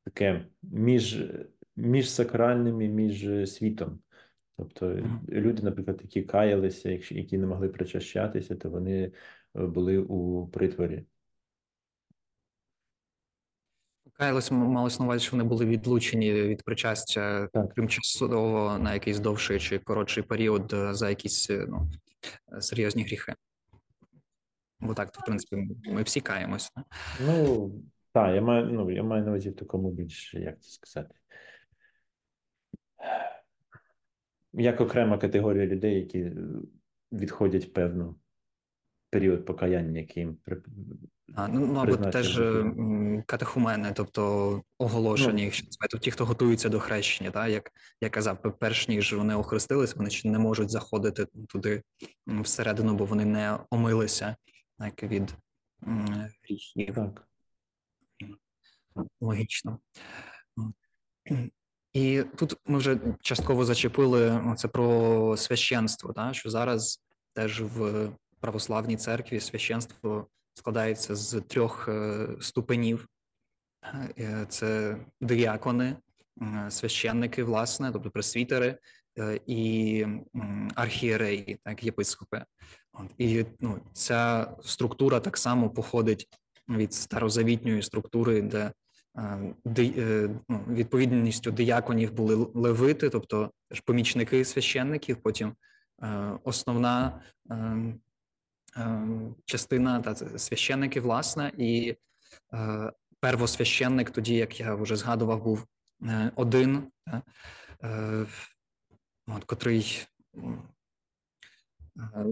[0.03, 1.23] таке між,
[1.75, 3.99] між сакральним і між е, світом.
[4.57, 4.97] Тобто
[5.29, 9.11] люди, наприклад, які каялися, які не могли причащатися, то вони е,
[9.53, 11.03] були у притворі.
[14.13, 17.73] Каялось малось на увазі, що вони були відлучені від причастя Так.
[17.73, 21.91] тимчасово на якийсь довший чи коротший період е, за якісь е, ну,
[22.61, 23.33] серйозні гріхи.
[24.79, 26.69] Бо так, то, в принципі, ми- всі каємося.
[27.25, 27.71] Ну,
[28.13, 31.15] так, я маю, ну, я маю на увазі в такому більш, як це сказати.
[34.53, 36.33] Як окрема категорія людей, які е,
[37.11, 38.15] відходять певну
[39.13, 40.61] період покаяння, який їм при-
[41.35, 44.61] А, ну, ну Призначення теж е, катехумени, тобто
[45.33, 45.43] Ну.
[45.43, 49.95] якщо називати, ті, хто готуються до хрещення, та як я казав, перш ніж вони охрестились,
[49.95, 51.81] вони ще не можуть заходити туди
[52.27, 54.35] всередину, бо вони не омилися
[54.79, 55.35] так, від
[56.43, 56.95] гріхів.
[56.95, 57.27] Так.
[59.21, 59.79] Логічно.
[61.93, 67.03] І тут ми вже частково зачепили ну, це про священство, та, що зараз
[67.33, 68.09] теж в
[68.43, 73.07] православній церкві священство складається з трьох е, ступенів.
[74.19, 75.95] Е, Це діакони,
[76.41, 78.77] м, священники, власне, тобто пресвітери
[79.19, 80.05] е, і
[80.75, 82.43] архієреї, так, єпископи.
[83.17, 86.27] І ну, ця структура так само походить
[86.69, 88.71] від старозавітньої структури, де
[89.17, 93.51] е, е, ну, відповідністю дияконів були левити, тобто
[93.85, 95.53] помічники священників, потім
[96.03, 97.93] е, основна е, е,
[99.45, 101.95] частина та це священники, власне, і
[102.53, 105.65] е, первосвященник, тоді як я вже згадував, був
[106.03, 106.83] е, один,
[107.83, 108.25] е,
[109.27, 110.07] от, котрий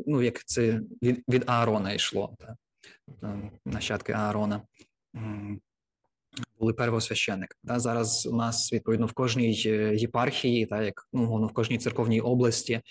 [0.07, 2.55] ну, як це від, від Аарона йшло, та,
[3.05, 4.61] тобто нащадки Аарона.
[6.59, 7.55] Були первосвященники.
[7.67, 9.53] Та зараз у нас відповідно в кожній
[9.95, 12.81] єпархії, та як ну в кожній церковній області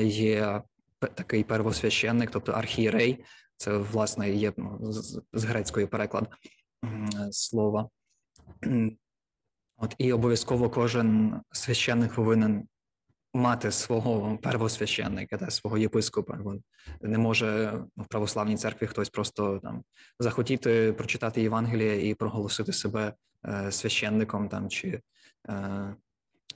[0.00, 0.62] є
[1.00, 3.24] такий первосвященник, тобто архієрей.
[3.56, 6.28] Це власне є ну, з- грецької переклад
[7.30, 7.88] слова.
[9.76, 12.68] От і обов'язково кожен священник повинен
[13.34, 16.38] мати свого первосвященника та свого єпископа.
[17.02, 19.82] Він не може в православній церкві хтось просто там
[20.18, 23.12] захотіти прочитати Євангеліє і проголосити себе
[23.48, 25.00] е, священником там чи
[25.48, 25.94] е,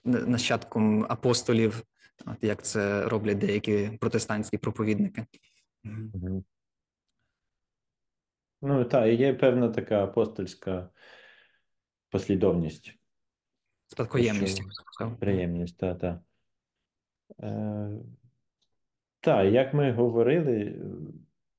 [0.05, 1.83] нащадком апостолів,
[2.27, 5.27] от як це роблять деякі протестантські проповідники.
[5.85, 6.45] Мгм.
[8.63, 10.91] Ну, так, і є певна така апостольська
[12.11, 12.99] послідовність.
[13.87, 14.63] Спадкоємність.
[15.21, 16.21] Приємність, та, та.
[17.43, 17.91] Е,
[19.21, 20.81] та, як ми говорили,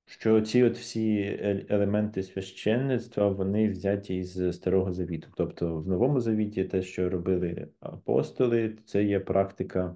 [0.05, 5.27] що ці от всі е- елементи священництва, вони взяті із Старого Завіту.
[5.35, 9.95] Тобто в Новому Завіті те, що робили апостоли, це є практика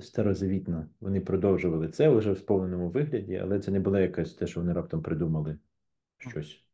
[0.00, 0.88] старозавітна.
[1.00, 4.72] Вони продовжували це вже в сповненому вигляді, але це не було якесь те, що вони
[4.72, 5.58] раптом придумали
[6.18, 6.64] щось.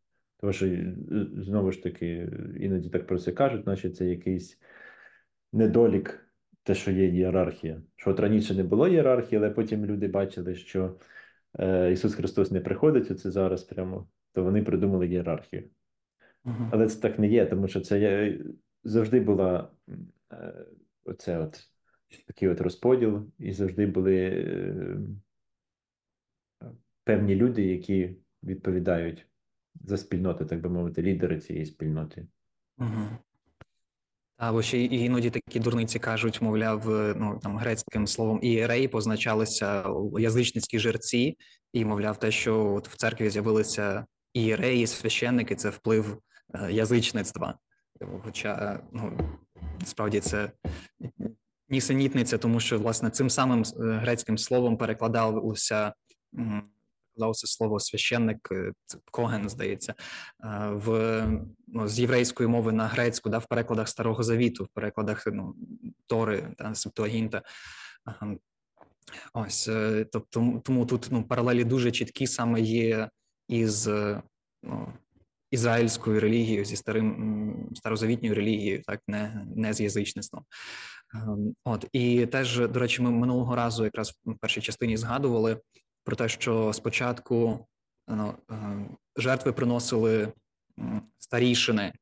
[0.41, 0.97] Тому що е,
[1.37, 4.61] знову ж таки, іноді так про це кажуть, значить це якийсь
[5.53, 6.29] недолік,
[6.63, 7.83] те, що є ієрархія.
[7.97, 10.99] Що от раніше не було ієрархії, але потім люди бачили, що
[11.59, 15.71] е, Ісус Христос не приходить оце зараз прямо, то вони придумали ієрархію.
[16.73, 18.39] Але це так не є, тому що це
[18.85, 19.71] завжди була
[20.33, 20.67] е,
[21.05, 21.71] оце от
[22.27, 24.97] такий от розподіл, і завжди були е,
[27.05, 29.27] певні люди, які відповідають
[29.85, 32.27] за спільноту, так би мовити, лідери цієї спільноти.
[32.79, 33.09] Угу.
[34.37, 39.85] Або ще іноді такі дурниці кажуть, мовляв, е, ну там грецьким словом ієрей позначалися
[40.19, 41.37] язичницькі жерці,
[41.73, 46.19] і мовляв, те, що от в церкві з'явилися ієреї, священники, це вплив
[46.55, 47.59] е, язичництва.
[48.23, 49.19] Хоча ну
[49.85, 50.53] справді це
[51.69, 55.93] нісенітниця, тому що власне цим самим е, грецьким словом перекладалося
[57.17, 58.73] перекладалося слово священник, е,
[59.11, 59.95] коген, здається,
[60.45, 61.23] е, в
[61.67, 65.55] ну, з єврейської мови на грецьку, да, в перекладах Старого Завіту, в перекладах ну,
[66.07, 67.43] Тори та Септуагінта.
[69.33, 69.71] Ось,
[70.13, 73.11] тобто, тому тут ну, паралелі дуже чіткі саме є
[73.49, 73.87] із
[74.63, 74.93] ну,
[75.57, 80.45] ізраїльською релігією, зі старим старозавітньою релігією, так не, не з язичництвом.
[81.15, 85.61] Ем, От і теж, до речі, ми минулого разу якраз в першій частині згадували
[86.05, 87.67] про те, що спочатку
[88.09, 88.57] ну, е,
[89.17, 90.33] жертви приносили
[91.19, 91.93] старішини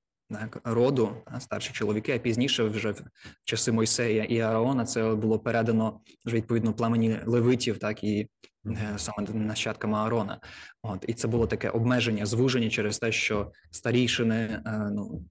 [0.40, 3.02] так, роду, та, старші чоловіки, а пізніше, вже в
[3.44, 8.28] часи Мойсея і Ааона, це було передано вже відповідно племені левитів, так і
[8.66, 10.40] е, саме нащадками Аарона.
[10.82, 15.22] От і це було таке обмеження, звуження через те, що старішини е, ну,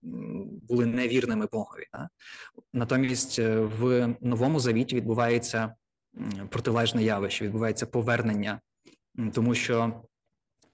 [0.70, 1.86] були невірними Богові.
[1.92, 2.08] Так?
[2.74, 5.76] Натомість е, в новому завіті відбувається
[6.50, 8.62] протилежне явище, відбувається повернення,
[9.34, 10.04] тому що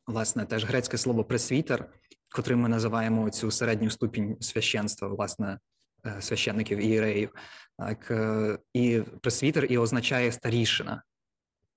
[0.07, 1.89] власне теж грецьке слово пресвітер,
[2.31, 5.59] котрим ми називаємо цю середню ступінь священства, власне,
[6.05, 7.35] е, священників іреїв.
[7.77, 11.03] Так, е, і пресвітер і означає старішина.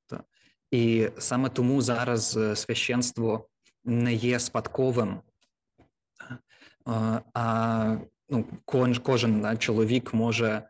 [0.06, 0.24] Та.
[0.70, 3.48] І саме тому зараз е, священство
[3.84, 5.20] не є спадковим,
[7.34, 7.96] а
[8.28, 10.68] ну, кожен, чоловік може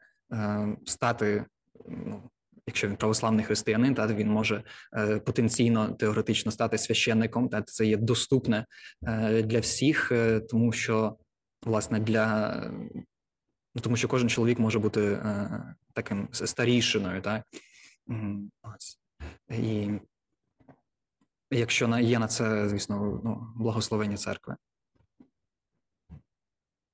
[0.84, 1.44] стати,
[1.88, 2.30] ну,
[2.66, 4.64] якщо він православний християнин, та він може
[4.96, 8.66] е, потенційно теоретично стати священником, та це є доступне
[9.06, 11.16] е, для всіх, е, тому що
[11.62, 12.54] власне для
[13.74, 15.18] ну, тому, що кожен чоловік може бути
[15.92, 17.42] таким старішиною, так
[19.50, 19.90] і
[21.50, 24.56] якщо на є на це, звісно, ну, благословення церкви.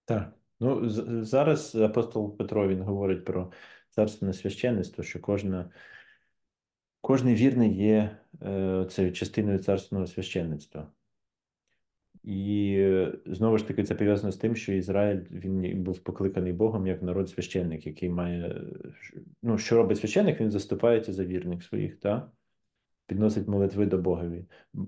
[0.05, 0.33] Так.
[0.61, 0.89] Ну,
[1.25, 3.53] зараз апостол Петро він говорить про
[3.99, 5.71] царственне священництво, що кожна,
[7.01, 10.93] кожний вірний є е, частиною царственного священництва.
[12.23, 16.87] І е, знову ж таки це пов'язано з тим, що Ізраїль він був покликаний Богом
[16.87, 18.63] як народ священник, який має.
[19.43, 20.41] Ну, що робить священник?
[20.41, 22.31] Він заступається за вірних своїх, та?
[23.07, 24.45] підносить молитви до Богові,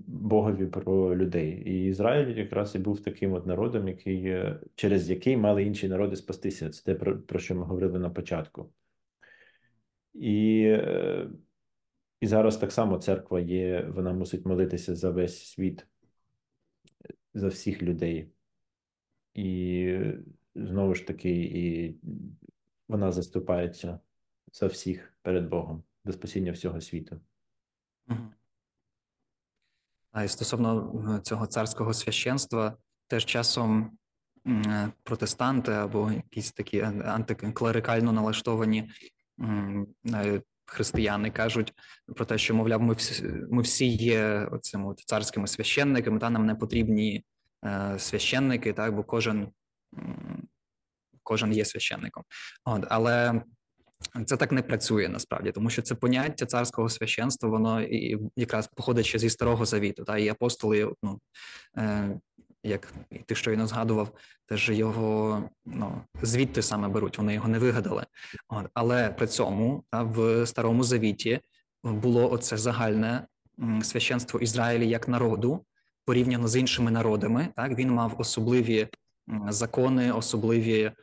[0.07, 1.63] Богові про людей.
[1.65, 4.43] І Ізраїль якраз і був таким от народом, який,
[4.75, 6.69] через який мали інші народи спастися.
[6.69, 8.69] Це те, про, про що ми говорили на початку.
[10.13, 11.29] І, е,
[12.19, 15.87] і зараз так само церква є, вона мусить молитися за весь світ,
[17.33, 18.31] за всіх людей.
[19.33, 20.19] І е,
[20.55, 21.95] знову ж таки, і
[22.87, 23.99] вона заступається
[24.53, 27.21] за всіх перед Богом, до спасіння всього світу.
[30.11, 33.97] А і стосовно цього царського священства, теж часом
[34.47, 38.89] е, протестанти або якісь такі антиклерикально налаштовані
[40.71, 41.73] християни кажуть
[42.15, 46.45] про те, що мовляв, ми всі, ми всі є оцим от царськими священниками, та нам
[46.45, 47.25] не потрібні
[47.65, 49.47] е, священники, так, бо кожен,
[51.23, 52.23] кожен є священником.
[52.65, 53.41] От, але
[54.25, 59.05] це так не працює насправді, тому що це поняття царського священства, воно і якраз походить
[59.05, 60.03] ще зі старого завіту.
[60.03, 61.19] Та і апостоли, ну
[61.77, 62.19] е,
[62.63, 62.93] як
[63.25, 64.11] ти щойно згадував,
[64.45, 67.17] теж його ну звідти саме беруть.
[67.17, 68.05] Вони його не вигадали.
[68.47, 71.39] От, але при цьому та, в старому завіті
[71.83, 73.27] було оце загальне
[73.81, 75.65] священство Ізраїлі як народу
[76.05, 77.47] порівняно з іншими народами.
[77.55, 78.87] Так він мав особливі
[79.47, 80.93] закони, особливі е,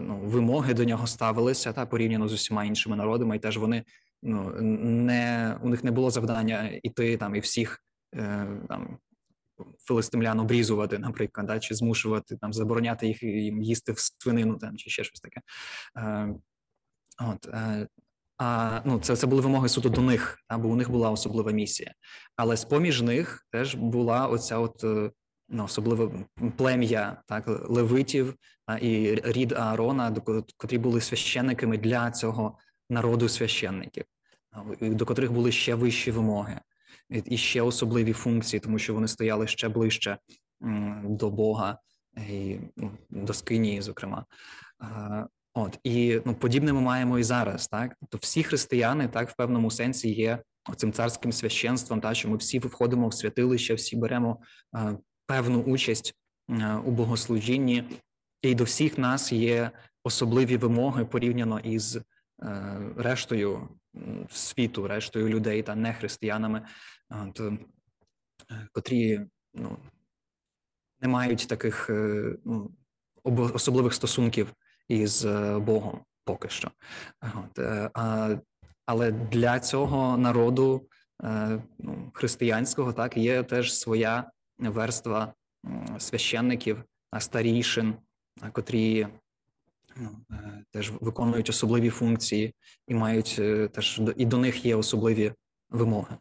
[0.00, 3.84] ну, вимоги до нього ставилися та порівняно з усіма іншими народами, і теж вони
[4.22, 7.82] ну не у них не було завдання іти там і всіх
[8.14, 8.98] е, там
[9.78, 14.90] филистимлян обрізувати, наприклад, да, чи змушувати там забороняти їх їм їсти в свинину там чи
[14.90, 15.40] ще щось таке.
[15.96, 16.34] Е,
[17.18, 17.88] от, е,
[18.38, 21.52] а ну, це, це були вимоги суто до них, та, бо у них була особлива
[21.52, 21.94] місія.
[22.36, 25.10] Але з поміж них теж була оця от е,
[25.48, 26.24] ну, особливе
[26.56, 28.34] плем'я так, левитів
[28.66, 30.20] а, і рід Аарона, до
[30.56, 32.58] котрі були священниками для цього
[32.90, 34.04] народу священників,
[34.80, 36.60] до котрих були ще вищі вимоги
[37.10, 40.18] і і ще особливі функції, тому що вони стояли ще ближче
[41.04, 41.78] до Бога
[42.28, 44.24] і ну, до Скинії, зокрема.
[45.54, 47.94] От і ну подібне ми маємо і зараз, так?
[48.00, 50.38] Тобто всі християни, так в певному сенсі є
[50.76, 54.40] цим царським священством, та що ми всі входимо в святилище, всі беремо
[54.76, 56.14] е, певну участь
[56.50, 57.84] е, у богослужінні,
[58.42, 59.70] і до всіх нас є
[60.04, 62.02] особливі вимоги порівняно із е,
[62.96, 63.68] рештою
[64.30, 66.62] світу, рештою людей та не християнами,
[67.10, 67.58] от, е,
[68.72, 69.20] котрі
[69.54, 69.78] ну
[71.00, 72.70] не мають таких е, ну,
[73.24, 74.52] особливих стосунків
[74.88, 76.70] із е, Богом поки що.
[77.22, 77.58] От,
[77.94, 78.36] а,
[78.86, 80.88] але для цього народу
[81.78, 85.34] ну, християнського так є теж своя верства
[85.98, 86.84] священників,
[87.18, 87.94] старішин,
[88.52, 89.08] котрі
[89.96, 90.10] ну,
[90.70, 92.54] теж виконують особливі функції
[92.88, 93.40] і мають
[93.72, 95.32] теж і до них є особливі
[95.70, 96.16] вимоги.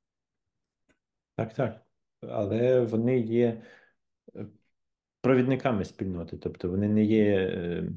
[1.36, 1.82] Так, так.
[2.22, 3.62] Але вони є
[4.36, 4.46] е,
[5.22, 7.90] провідниками спільноти, тобто вони не є е,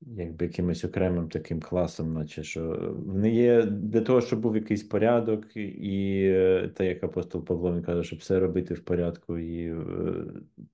[0.00, 5.56] якби якимось окремим таким класом, наче що вони є для того, щоб був якийсь порядок,
[5.56, 6.22] і
[6.74, 9.76] те, як апостол Павло він каже, щоб все робити в порядку і е,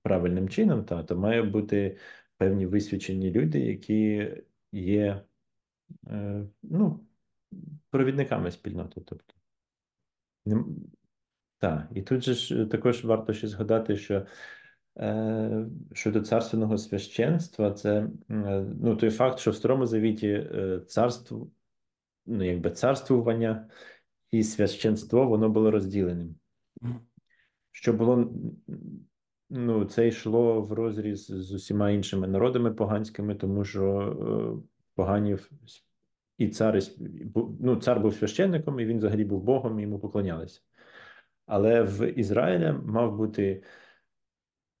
[0.01, 1.97] правильним чином, та, то має бути
[2.37, 4.31] певні висвячені люди, які
[4.71, 5.21] є
[6.63, 7.05] ну,
[7.89, 9.01] провідниками спільноти.
[9.01, 9.33] Тобто,
[11.63, 14.25] так, і тут же ж також варто ще згадати, що
[14.97, 21.47] е, щодо царственного священства, це е, ну, той факт, що в Старому Завіті е, царство,
[22.25, 23.69] ну, якби царствування
[24.31, 26.35] і священство, воно було розділеним.
[27.71, 28.33] Що було,
[29.49, 35.51] ну, це йшло в розріз з усіма іншими народами поганськими, тому що е, поганів
[36.37, 36.79] і цар,
[37.59, 40.61] ну, цар був священником, і він взагалі був Богом, і йому поклонялися.
[41.45, 43.63] Але в Ізраїлі мав бути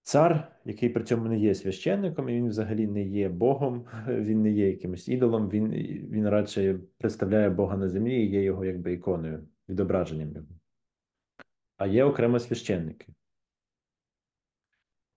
[0.03, 4.51] цар, який при цьому не є священником, і він взагалі не є Богом, він не
[4.51, 5.71] є якимось ідолом, він
[6.11, 10.47] він радше представляє Бога на землі і є його якби іконою, відображенням його.
[11.77, 13.07] А є окремо священники.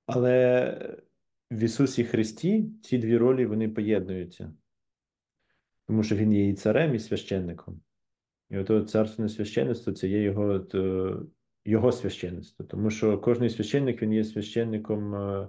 [0.07, 0.97] Але
[1.51, 4.53] в Ісусі Христі ці дві ролі вони поєднуються,
[5.87, 7.81] тому що Він є і царем, і священником.
[8.51, 10.59] І ото царственне священництво це є його
[11.67, 12.65] його священництво.
[12.65, 15.49] Тому що кожен священник він є священником е,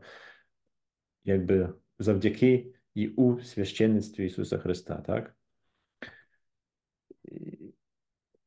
[1.23, 5.03] якби завдяки і у священництві Ісуса Христа.
[5.07, 5.35] Так,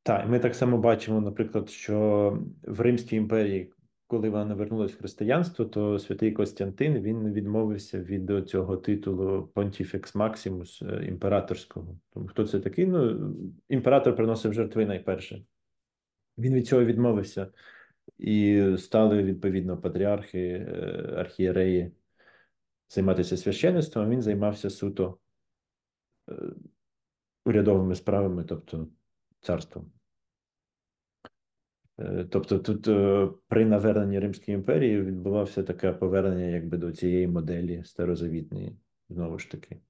[0.03, 3.73] Так, ми так само бачимо, наприклад, що в Римській імперії.
[4.07, 11.07] Коли вона навернулася в християнство, то святий Костянтин він відмовився від цього титулу Maximus е,
[11.07, 11.99] імператорського.
[12.15, 12.87] Тому хто це такий?
[12.87, 13.31] Ну,
[13.69, 15.45] імператор приносив жертви найперше.
[16.41, 17.53] Він від цього відмовився
[18.19, 20.75] і стали відповідно патріархи, е,
[21.17, 21.93] архієреї
[22.89, 24.11] займатися священництвом.
[24.11, 25.19] Він займався суто
[26.31, 26.35] е,
[27.45, 28.89] урядовими справами, тобто
[29.41, 29.93] царством.
[31.99, 32.83] Е, тобто тут
[33.49, 38.77] при наверненні Римської імперії відбувався таке повернення якби до цієї моделі старозавітної,
[39.09, 39.81] знову ж таки.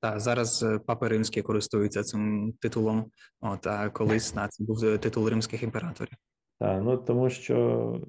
[0.00, 3.10] Так, зараз Папа папи римські користуються цим титулом.
[3.40, 6.14] От а колись на це був е, титул римських імператорів.
[6.58, 8.00] Так, ну тому що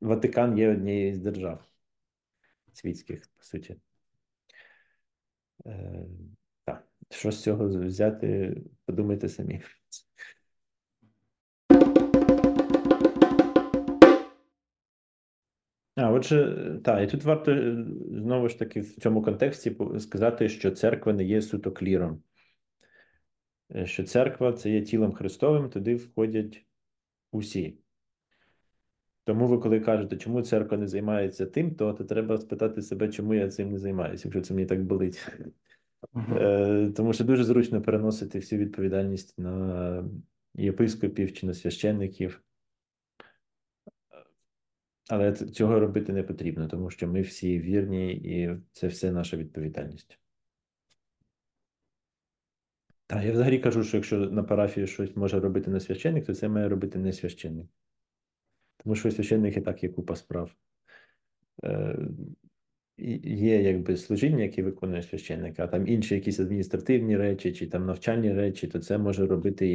[0.00, 1.64] Ватикан є однією з держав
[2.72, 3.76] світських, по суті.
[5.66, 6.06] Е,
[6.64, 8.56] Так, що з цього взяти,
[8.86, 9.62] подумайте самі.
[15.96, 20.70] А, отже, так, і тут варто е, знову ж таки в цьому контексті сказати, що
[20.70, 22.22] церква не є суто кліром,
[23.74, 26.66] е, що церква це є тілом Христовим, туди входять
[27.32, 27.78] усі.
[29.24, 33.34] Тому ви, коли кажете, чому церква не займається тим, то, то треба спитати себе, чому
[33.34, 35.28] я цим не займаюся, якщо це мені так болить.
[36.12, 36.92] Uh-huh.
[36.92, 40.04] Тому що дуже зручно переносити всю відповідальність на
[40.54, 42.42] єпископів чи на священників.
[45.08, 50.18] Але цього робити не потрібно, тому що ми всі вірні, і це все наша відповідальність.
[53.06, 56.48] Так, я взагалі кажу, що якщо на парафії щось може робити не священник, то це
[56.48, 57.66] має робити не священник.
[58.76, 60.56] Тому що священник і так є купа справ.
[61.64, 61.98] Е,
[63.24, 68.32] Є якби служіння, яке виконує священник, а там інші якісь адміністративні речі, чи там навчальні
[68.32, 69.74] речі, то це може робити і,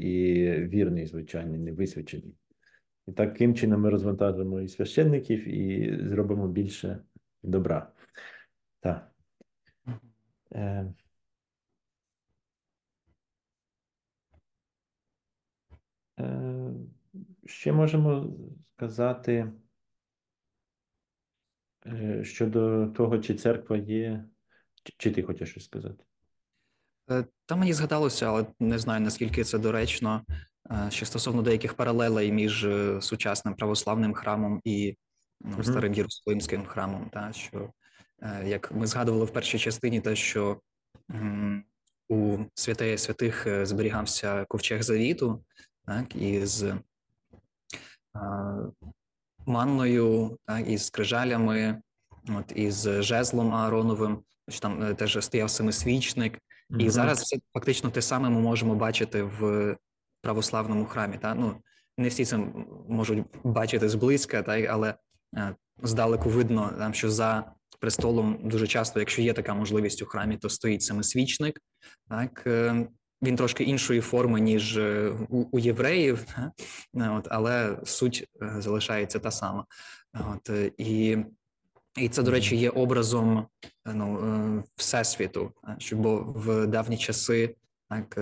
[0.00, 2.34] і вірний, звичайний, не висвячений.
[3.10, 6.98] І таким чином ми розвантажимо і священників, і зробимо більше
[7.42, 7.92] добра.
[8.80, 9.12] Так.
[10.52, 10.94] Е...
[16.20, 16.72] Е...
[17.46, 18.36] Ще можемо
[18.76, 19.52] сказати
[21.86, 24.24] е, щодо того, чи церква є,
[24.96, 26.04] чи ти хочеш щось сказати?
[27.10, 30.24] Е, та мені згадалося, але не знаю наскільки це доречно.
[30.72, 34.96] Е, ще стосовно деяких паралелей між е, сучасним православним храмом і
[35.40, 35.64] ну, mm-hmm.
[35.64, 37.72] старим Єрусалимським храмом, та що
[38.44, 40.60] як ми згадували в першій частині, те, що
[42.08, 45.44] у святеє святих зберігався ковчег завіту,
[45.86, 46.74] так і з
[49.46, 51.82] манною, так і з крижалями,
[52.28, 56.38] от із жезлом Аароновим, що там теж стояв семисвічник.
[56.70, 56.90] І mm-hmm.
[56.90, 59.76] зараз все фактично те саме ми можемо бачити в
[60.20, 61.18] православному храмі.
[61.18, 61.34] Та?
[61.34, 61.54] Ну,
[61.98, 62.38] Не всі це
[62.88, 64.60] можуть бачити зблизька, та?
[64.60, 64.94] але
[65.36, 70.36] е, здалеку видно, там, що за престолом дуже часто, якщо є така можливість у храмі,
[70.36, 71.60] то стоїть семисвічник.
[72.08, 72.42] Так?
[72.46, 72.86] Е,
[73.22, 76.26] він трошки іншої форми, ніж е, у, у євреїв?
[76.94, 78.26] От, але суть
[78.58, 79.64] залишається та сама.
[80.14, 81.18] От, І
[81.96, 83.46] і це, до речі, є образом
[83.86, 85.52] ну, всесвіту,
[85.92, 87.56] бо в давні часи
[87.88, 88.18] так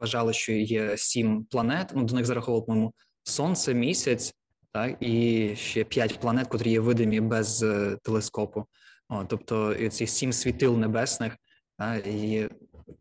[0.00, 1.92] вважали, що є сім планет.
[1.94, 4.34] Ну до них зараховували, по-моєму, сонце, місяць,
[4.72, 8.66] так і ще п'ять планет, котрі є видимі без е, телескопу.
[9.08, 11.36] О, тобто і ці сім світил небесних,
[11.78, 12.48] та, і,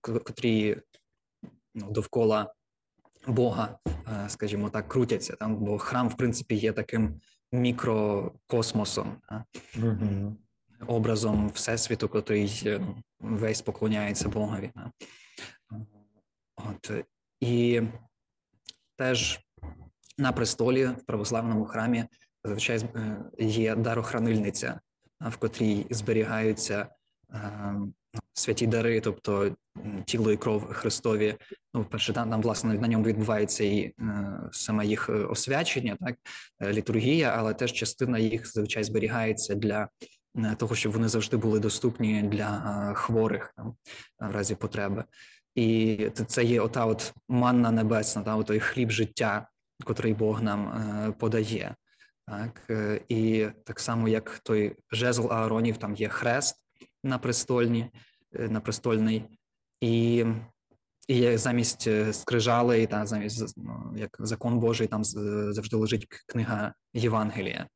[0.01, 0.78] котрі
[1.76, 2.53] ну, довкола
[3.28, 5.36] Бога, е, скажімо так, крутяться.
[5.36, 7.21] Там, бо храм, в принципі, є таким
[7.51, 9.45] мікрокосмосом, та,
[10.88, 12.82] образом Всесвіту, котрий е,
[13.19, 14.71] весь поклоняється Богові.
[16.56, 16.91] От
[17.39, 17.82] і
[18.97, 19.39] теж
[20.18, 22.06] на престолі в православному храмі
[22.43, 24.80] зазвичай е, є дарохранильниця,
[25.20, 26.88] в котрій зберігаються
[27.34, 27.76] е,
[28.34, 29.56] святі дари, тобто
[30.06, 31.36] тіло і кров Христові.
[31.74, 33.93] Ну, перше, там, там власне на ньому відбувається і е,
[34.51, 36.16] саме їх освячення, так
[36.74, 39.89] літургія, але теж частина їх зазвичай зберігається для
[40.58, 43.76] того, щоб вони завжди були доступні для хворих там,
[44.20, 45.04] в разі потреби.
[45.56, 49.47] І це- є ота от манна небесна, та той хліб життя,
[49.86, 51.76] котрий Бог нам е, подає.
[52.28, 56.56] Так, е, і так само, як той жезл Ааронів, там є хрест
[57.04, 57.91] на престольні,
[58.34, 59.26] е, на престольний,
[59.82, 60.26] і,
[61.08, 67.68] і замість скрижалей, та замість ну, як закон Божий, там завжди лежить книга Євангелія.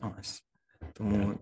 [0.00, 0.42] Ось
[0.94, 1.38] тому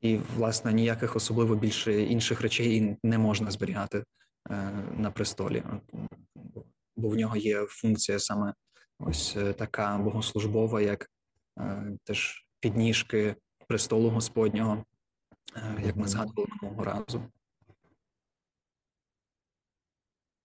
[0.00, 4.04] і власне ніяких особливо більше інших речей не можна зберігати
[4.96, 5.62] на престолі,
[6.96, 8.54] бо- в нього є функція саме
[8.98, 11.10] ось е, така богослужбова, як
[11.58, 13.36] е, теж підніжки
[13.68, 14.84] престолу Господнього,
[15.56, 17.22] е, як ми згадували минулого разу.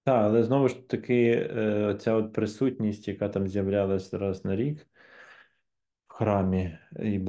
[0.03, 4.87] Так, але знову ж таки, е, ця от присутність, яка там з'являлась раз на рік
[6.17, 7.21] храмі, і е,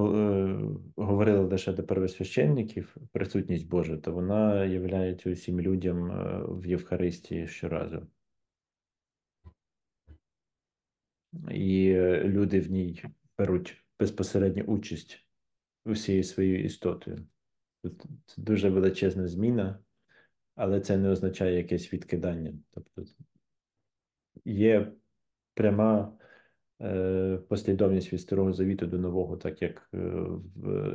[0.96, 8.06] говорили лише до первосвященників, присутність Божа, то вона являється усім людям е, в Євхаристії щоразу.
[11.50, 13.04] І е, люди в ній
[13.38, 15.26] беруть безпосередню участь
[15.84, 17.26] усією своєю істотою.
[18.26, 19.78] Це дуже величезна зміна,
[20.54, 22.54] але це не означає якесь відкидання.
[22.70, 23.04] Тобто
[24.44, 24.92] є
[25.54, 26.18] пряма
[27.48, 29.98] послідовність від Старого Завіту до Нового, так як е,
[30.56, 30.92] в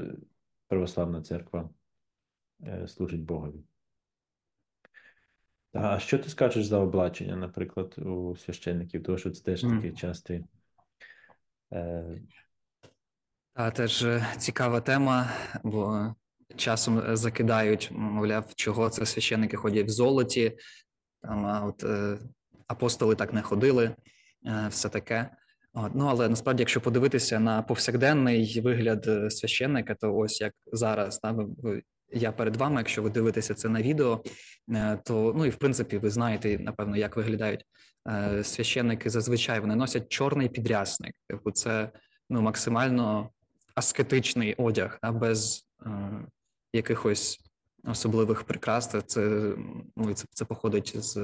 [0.67, 1.69] православна церква
[2.63, 3.63] е, служить Богові.
[5.73, 9.03] А що ти скажеш за облачення, наприклад, у священників?
[9.03, 10.43] Тому що це теж такий частий.
[11.73, 12.21] Е,
[13.53, 15.29] Та теж е, цікава тема,
[15.63, 16.15] бо
[16.55, 20.57] часом е, закидають, мовляв, чого це священники ходять в золоті,
[21.21, 22.19] там, а от е,
[22.67, 23.95] апостоли так не ходили,
[24.45, 25.29] е, все таке.
[25.73, 31.19] От, ну, але насправді, якщо подивитися на повсякденний вигляд е, священника, то ось як зараз,
[31.23, 34.23] ви- я перед вами, якщо ви дивитеся це на відео,
[34.69, 37.65] е, то ну і в принципі ви знаєте, напевно, як виглядають
[38.07, 39.59] е, священники зазвичай.
[39.59, 41.15] Вони носять чорний підрясник.
[41.27, 41.91] Типу, це
[42.29, 43.29] ну, максимально
[43.75, 45.89] аскетичний одяг, а без е,
[46.73, 47.39] якихось
[47.83, 48.95] особливих прикрас.
[49.05, 49.53] Це-
[49.95, 51.17] ну, це, це походить з,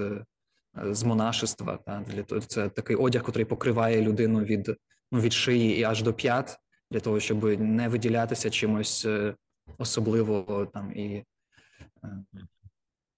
[0.84, 1.78] з монашества.
[1.86, 4.76] Та, для це такий одяг, який покриває людину від,
[5.12, 6.60] ну, від шиї і аж до п'ят,
[6.92, 9.36] для того, щоб не виділятися чимось е,
[9.78, 11.24] особливо там і
[12.04, 12.24] е,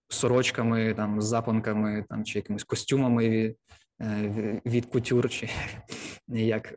[0.09, 3.57] сорочками, там, запонками, там, чи якимись костюмами від,
[4.01, 5.49] е, від кутюр, чи
[6.27, 6.75] як,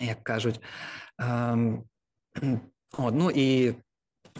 [0.00, 0.60] як кажуть.
[1.18, 1.84] Ем,
[2.98, 3.74] ну і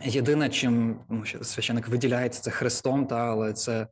[0.05, 3.87] єдине, чим ну, священик виділяється, це хрестом, та, але це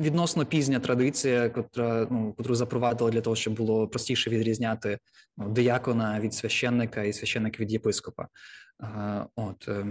[0.00, 4.98] відносно пізня традиція, котра, ну, котру запровадили для того, щоб було простіше відрізняти
[5.36, 8.28] ну, диякона від священника і священника від єпископа.
[9.36, 9.86] От, е,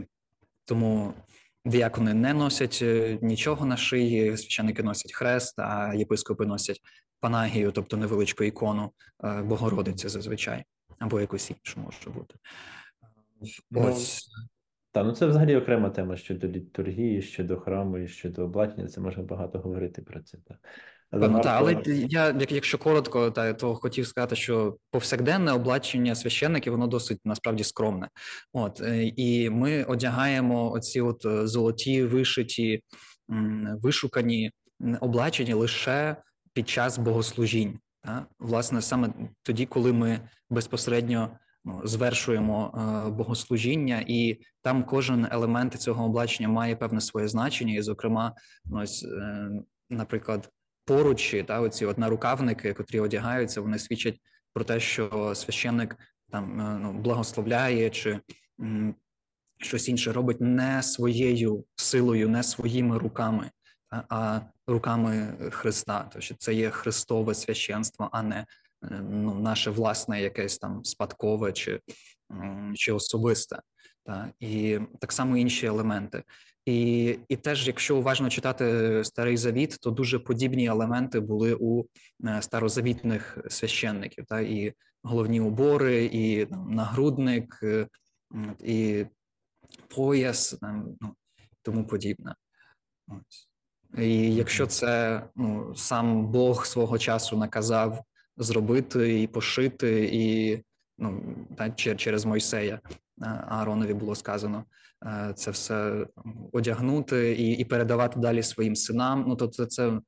[0.65, 1.13] тому
[1.65, 6.81] диякони не носять е, нічого на шиї, священники носять хрест, а єпископи носять
[7.19, 8.91] панагію, тобто невеличку ікону
[9.23, 10.63] е, Богородиці зазвичай,
[10.99, 12.35] або якусь іншу може бути.
[13.71, 14.27] Ну, Ось
[14.91, 18.87] Та, ну це взагалі окрема тема щодо літургії, щодо храму і щодо облачення.
[18.87, 20.37] Це можна багато говорити про це.
[20.47, 20.57] Та.
[21.11, 26.73] Але, та, але я, як- якщо коротко, та то хотів сказати, що повсякденне облачення священників
[26.73, 28.09] воно досить насправді скромне.
[28.53, 32.83] От е, і ми одягаємо оці от е, золоті вишиті,
[33.81, 34.51] вишукані
[35.01, 36.15] облачення лише
[36.53, 37.79] під час богослужінь.
[38.03, 38.25] Та?
[38.39, 39.09] Власне, саме
[39.43, 40.19] тоді, коли ми
[40.49, 41.29] безпосередньо
[41.83, 42.73] звершуємо
[43.07, 48.35] е, богослужіння, і там кожен елемент цього облачення має певне своє значення, і, зокрема,
[48.65, 49.49] ну, ось, е,
[49.89, 50.49] наприклад
[50.85, 54.19] поручі, та оці от нарукавники, котрі одягаються, вони свідчать
[54.53, 55.97] про те, що священник
[56.31, 58.19] там е, ну, благословляє чи
[59.57, 63.51] щось інше робить не своєю силою, не своїми руками.
[63.89, 66.09] а руками Христа.
[66.13, 68.45] Тобто це є Христове священство, а не
[68.89, 71.79] ну, наше власне якесь там спадкове чи,
[72.75, 73.59] чи особисте.
[74.05, 76.23] Та, і так само інші елементи.
[76.65, 81.85] І, і теж, якщо уважно читати старий завіт, то дуже подібні елементи були у
[82.25, 84.73] е, старозавітних священників, та і
[85.03, 87.87] головні убори, і там, нагрудник, е,
[88.59, 89.05] і
[89.87, 91.15] пояс, там, ну,
[91.61, 92.35] тому подібне.
[93.07, 93.49] Ось.
[93.97, 98.03] І якщо це ну, сам Бог свого часу наказав
[98.43, 100.57] зробити і пошити, і
[100.97, 104.65] ну, та, чер- через Мойсея е, Ааронові було сказано
[105.05, 106.07] е, це все
[106.51, 109.25] одягнути і, і передавати далі своїм синам.
[109.27, 109.99] Ну то це,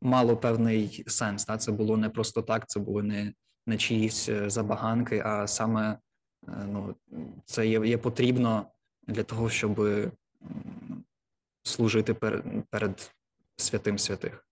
[0.00, 1.44] мало певний сенс.
[1.44, 1.58] Та?
[1.58, 3.32] Це було не просто так, це були не,
[3.66, 5.98] не чиїсь е, забаганки, а саме
[6.46, 6.94] ну,
[7.44, 8.66] це є, є потрібно
[9.08, 9.88] для того, щоб
[11.62, 13.14] служити перед, перед
[13.56, 14.46] святим святих.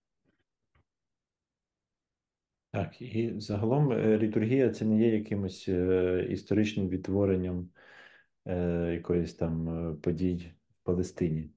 [2.71, 7.69] Так, і загалом е, літургія це не є якимось е, історичним відтворенням
[8.45, 11.49] е, якоїсь там е, подій в Палестині.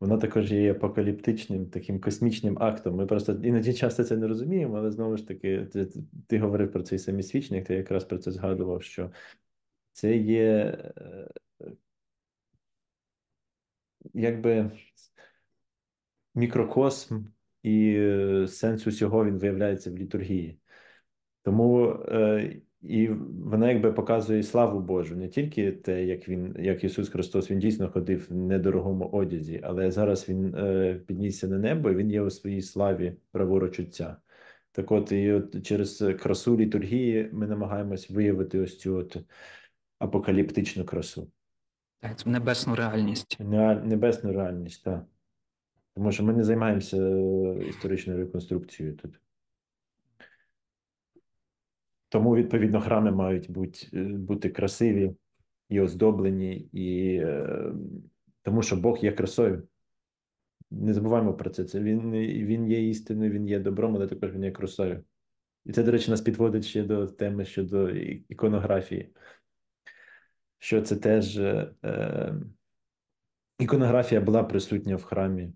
[0.00, 2.96] Вона також є апокаліптичним, таким космічним актом.
[2.96, 5.88] Ми просто іноді часто це не розуміємо, але знову ж таки, ти,
[6.26, 9.10] ти говорив про цей самісвічник, ти якраз про це згадував, що
[9.92, 11.28] це є е,
[14.14, 14.70] якби
[16.34, 17.24] мікрокосм,
[17.62, 20.58] і е, сенс усього він виявляється в літургії.
[21.42, 23.08] Тому е, і
[23.44, 27.90] вона якби показує славу Божу, не тільки те, як він, як Ісус Христос, він дійсно
[27.90, 32.30] ходив в недорогому одязі, але зараз Він е, піднісся на небо, і Він є у
[32.30, 34.16] своїй славі праворуч Отця.
[34.72, 39.16] Так от, і от через красу літургії ми намагаємось виявити ось цю от
[39.98, 41.30] апокаліптичну красу,
[42.26, 43.36] небесну реальність.
[43.84, 45.04] Небесну реальність, так.
[45.98, 49.20] Тому що ми не займаємося е, історичною реконструкцією тут.
[52.08, 55.14] Тому, відповідно, храми мають бути, е, бути красиві
[55.68, 57.72] і оздоблені, і, е,
[58.42, 59.68] тому що Бог є красою.
[60.70, 61.64] Не забуваємо про це.
[61.64, 62.12] це він,
[62.46, 65.04] він є істиною, він є добром, але також він є красою.
[65.64, 67.90] І це, до речі, нас підводить ще до теми щодо
[68.28, 69.12] іконографії.
[70.58, 72.34] Що це теж е,
[73.58, 75.52] іконографія була присутня в храмі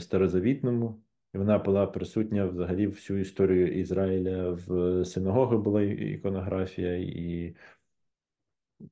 [0.00, 1.02] старозавітному,
[1.34, 4.50] вона була присутня взагалі всю історію Ізраїля.
[4.50, 7.56] В синагоги була іконографія, і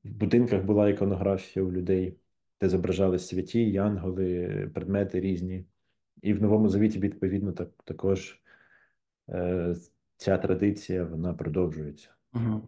[0.03, 2.17] в будинках була іконографія у людей,
[2.61, 5.65] де зображали святі, янголи, предмети різні.
[6.21, 8.41] І в Новому Завіті, відповідно, так, також
[9.29, 9.75] е,
[10.17, 12.09] ця традиція вона продовжується.
[12.33, 12.67] Угу.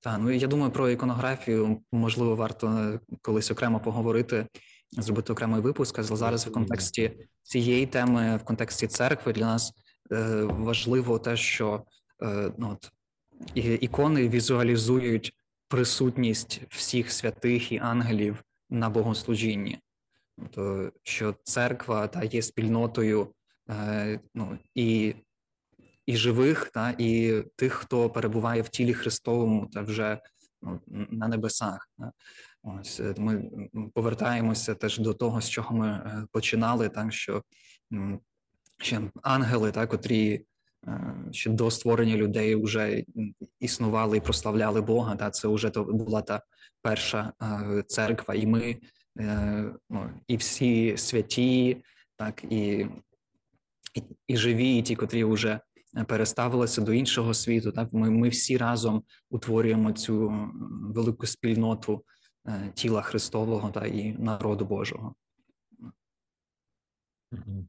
[0.00, 4.46] Так, ну я думаю, про іконографію можливо варто е, колись окремо поговорити,
[4.92, 5.98] зробити окремий випуск.
[5.98, 9.72] Але зараз в контексті цієї теми, в контексті церкви, для нас
[10.12, 11.84] е, важливо те, що
[12.22, 12.92] е, ну, от,
[13.54, 15.32] ікони візуалізують
[15.68, 19.78] присутність всіх святих і ангелів на богослужінні.
[20.36, 23.34] Тобто, що церква та є спільнотою
[23.70, 25.14] е, ну, і
[26.06, 30.20] і живих, та і тих, хто перебуває в тілі Христовому та вже
[30.62, 30.80] ну,
[31.10, 31.88] на небесах.
[31.98, 32.12] Та.
[32.62, 33.50] Ось е, ми
[33.94, 37.42] повертаємося теж до того, з чого ми е, починали, так що
[38.78, 40.44] ще ангели, та, котрі
[40.86, 43.04] е, ще до створення людей вже
[43.60, 45.16] існували і прославляли Бога.
[45.16, 46.42] Та це вже то була та
[46.82, 47.32] перша
[47.86, 48.76] церква, і ми,
[49.90, 51.84] ну, і всі святі,
[52.16, 52.86] так і,
[53.94, 55.60] і, і живі, і ті, котрі вже
[56.06, 57.72] переставилися до іншого світу.
[57.72, 60.32] Так ми, ми всі разом утворюємо цю
[60.94, 62.04] велику спільноту
[62.74, 65.14] тіла Христового та і народу Божого.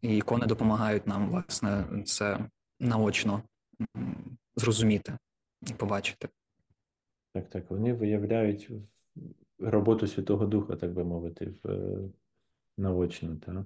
[0.02, 2.50] І ікони допомагають нам власне це
[2.80, 3.44] наочно
[4.56, 5.18] зрозуміти
[5.68, 6.30] і побачити.
[7.34, 7.70] Так, так.
[7.70, 8.70] Вони виявляють
[9.60, 12.10] роботу Святого Духа, так би мовити, в, е,
[12.78, 13.66] наочно, так.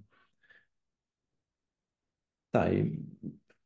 [2.52, 2.82] Так, і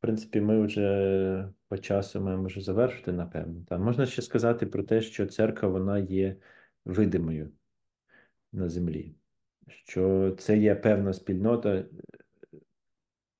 [0.00, 3.64] принципі, ми вже по часу маємо вже завершити, напевно.
[3.68, 6.36] Та можна ще сказати про те, що церква вона є
[6.84, 7.52] видимою
[8.52, 9.14] на землі,
[9.68, 11.86] що це є певна спільнота е,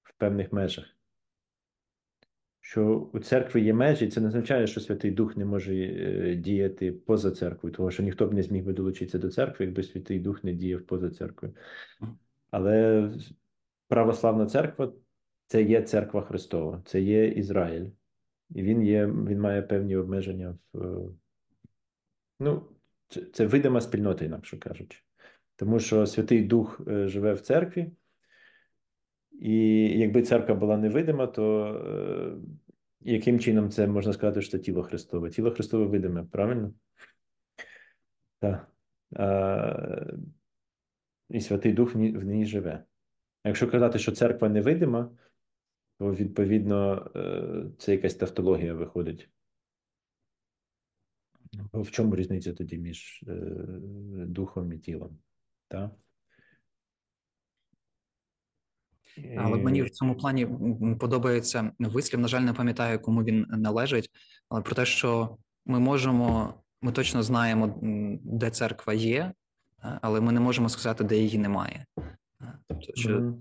[0.03, 0.85] в певних межах.
[2.61, 6.93] Що у церкви є межі, це не означає, що Святий Дух не може е, діяти
[6.93, 10.45] поза церквою, тому що ніхто б не зміг би долучитися до церкви, якби Святий Дух
[10.45, 11.55] не діяв поза церквою.
[12.51, 13.09] Але
[13.89, 14.93] православна церква
[15.47, 17.87] це є церква Христова, це є Ізраїль.
[18.51, 20.83] І він є, він має певні обмеження в.
[20.83, 21.11] е,
[22.43, 22.69] Ну,
[23.11, 24.99] це, це видима спільнота, інакше кажучи.
[25.57, 27.93] Тому що Святий Дух е, живе в церкві,
[29.33, 29.59] І
[29.99, 32.33] якби церква була невидима, то е,
[33.01, 35.31] яким чином це можна сказати, що це тіло Христове?
[35.31, 36.75] Тіло Христове видиме, правильно?
[38.39, 38.73] Так.
[39.17, 40.15] Е,
[41.29, 42.85] і Святий Дух в ній, живе.
[43.43, 45.11] А якщо казати, що церква невидима,
[45.99, 49.31] то відповідно е, це якась тавтологія виходить.
[51.73, 53.35] В чому різниця тоді між е,
[54.27, 55.19] духом і тілом?
[55.69, 55.91] Так?
[59.37, 60.47] Але мені в цьому плані
[61.01, 62.21] подобається вислів.
[62.21, 64.11] На жаль, не пам'ятаю, кому він належить,
[64.49, 65.37] але про те, що
[65.67, 67.79] ми можемо, ми точно знаємо,
[68.23, 69.33] де церква є,
[69.85, 71.87] е, але ми не можемо сказати, де її немає.
[71.99, 73.35] Е, Тобто, що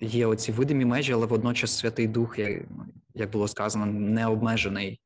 [0.00, 2.38] є оці видимі межі, але водночас Святий Дух,
[3.14, 4.98] як, було сказано, не обмежений е,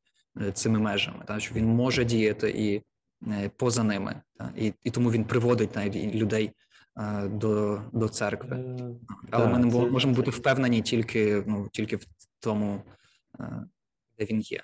[0.53, 1.25] цими межами.
[1.27, 2.83] Та, що він може діяти і
[3.31, 6.51] е, поза ними, та, і, і тому він приводить навіть людей
[6.99, 8.57] е, до, до церкви.
[8.57, 8.91] Е,
[9.31, 12.05] Але так, ми не це- мо- можемо бути впевнені тільки, ну, тільки в
[12.41, 12.83] тому,
[13.41, 13.67] е,
[14.19, 14.61] де він є.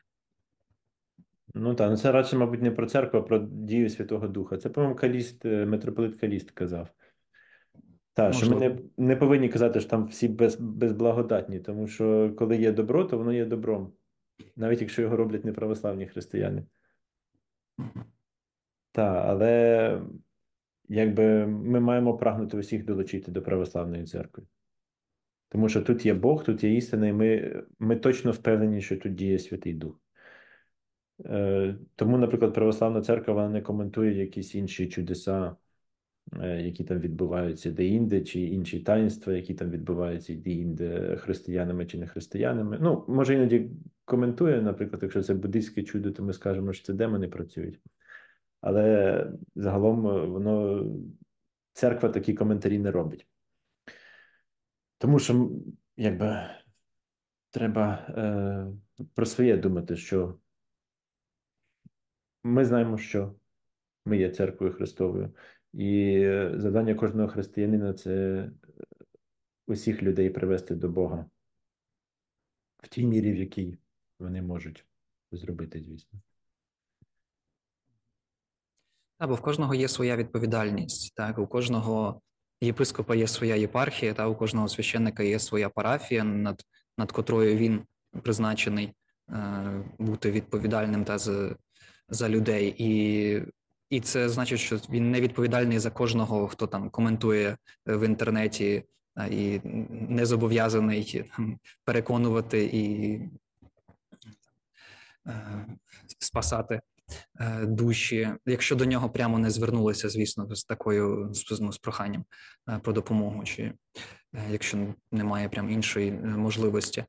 [1.55, 4.57] Ну так, ну це радше, мабуть, не про церкву, а про дію Святого Духа.
[4.57, 6.89] Це, по-моєму, Каліст, е, митрополит Каліст казав.
[8.13, 12.57] Так, що ми не, не повинні казати, що там всі без, безблагодатні, тому що коли
[12.57, 13.93] є добро, то воно є добром,
[14.57, 16.63] навіть якщо його роблять неправославні християни.
[18.93, 20.01] Так, але
[20.89, 24.45] якби ми маємо прагнути усіх долучити до православної церкви.
[25.49, 29.15] Тому що тут є Бог, тут є істина, і ми, ми точно впевнені, що тут
[29.15, 30.01] діє Святий Дух.
[31.25, 35.57] Е, Тому, наприклад, православна церква вона не коментує якісь інші чудеса,
[36.43, 42.07] е, які там відбуваються де-інде, чи інші таїнства, які там відбуваються де-інде християнами чи не
[42.07, 42.79] християнами.
[42.81, 43.71] Ну, може, іноді
[44.07, 47.81] коментує, наприклад, якщо це буддийське чудо, то ми скажемо, що це демони працюють.
[48.61, 50.85] Але загалом е, воно
[51.73, 53.27] церква такі коментарі не робить.
[54.99, 55.51] Тому що,
[55.97, 56.51] якби,
[57.51, 60.39] треба е, про своє думати, що
[62.45, 63.35] ми знаємо, що
[64.05, 65.35] ми є церквою Христовою,
[65.73, 68.51] і е, завдання кожного християнина це
[69.67, 71.27] усіх людей привести до Бога
[72.83, 73.79] в тій мірі, в якій
[74.19, 74.87] вони можуть
[75.33, 76.21] зробити, звісно.
[79.19, 81.15] Та, бо в кожного є своя відповідальність.
[81.15, 82.21] Так, у кожного
[82.61, 86.63] єпископа є своя єпархія, та у кожного священника є своя парафія, над,
[86.99, 87.83] над котрою він
[88.23, 88.93] призначений
[89.31, 91.57] е, бути відповідальним та за,
[92.09, 92.75] за людей.
[92.79, 93.43] І,
[93.91, 97.57] і це значить, що він не відповідальний за кожного, хто там коментує
[97.89, 98.85] е, в інтернеті,
[99.31, 99.61] і
[99.91, 101.31] не зобов'язаний
[101.85, 103.21] переконувати і
[106.19, 106.81] спасати
[107.41, 112.25] е, душі, якщо до нього прямо не звернулися, звісно, з такою ну, з проханням
[112.69, 113.75] е, про допомогу, чи е,
[114.51, 117.05] якщо немає прям іншої е, можливості.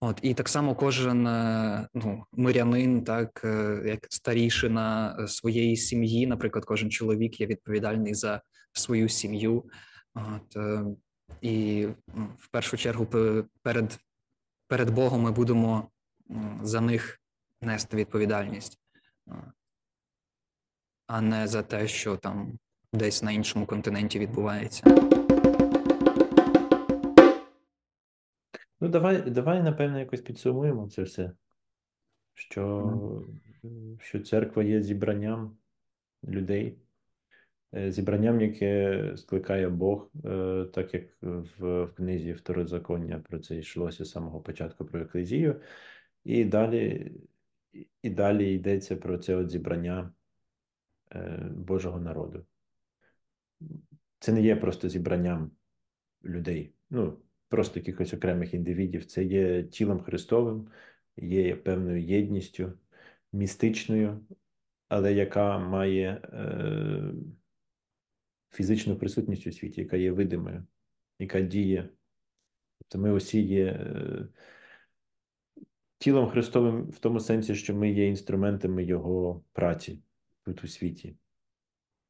[0.00, 6.26] От і так само кожен е, ну, мирянин, так е, як старішина е, своєї сім'ї,
[6.26, 8.40] наприклад, кожен чоловік є відповідальний за
[8.72, 9.64] свою сім'ю.
[10.14, 10.84] От, е,
[11.40, 13.06] і ну, в першу чергу
[13.62, 13.98] перед,
[14.68, 15.88] перед Богом ми будемо
[16.62, 17.20] за них
[17.60, 18.78] нести відповідальність
[21.06, 22.58] а, не за те, що там
[22.92, 24.84] десь на іншому континенті відбувається.
[28.80, 31.32] Ну, давай, давай, напевно, якось підсумуємо це все.
[32.34, 33.24] Що,
[34.00, 35.56] що церква є зібранням
[36.28, 36.78] людей,
[37.74, 44.04] е, зібранням, яке скликає Бог, е, так як в, в книзі Второзаконня про це йшлося
[44.04, 45.60] з самого початку про еклезію.
[46.24, 47.12] І далі,
[48.02, 50.12] і далі йдеться про це от зібрання
[51.12, 52.46] е, Божого народу.
[54.18, 55.50] Це не є просто зібранням
[56.24, 59.04] людей, ну, просто якихось окремих індивідів.
[59.04, 60.68] Це є тілом Христовим,
[61.16, 62.72] є певною єдністю,
[63.32, 64.26] містичною,
[64.88, 67.12] але яка має е,
[68.50, 70.64] фізичну присутність у світі, яка є видимою,
[71.18, 71.88] яка діє.
[72.78, 74.28] Тобто ми усі є е,
[75.98, 80.00] тілом Христовим в тому сенсі, що ми є інструментами Його праці
[80.42, 81.16] тут у світі.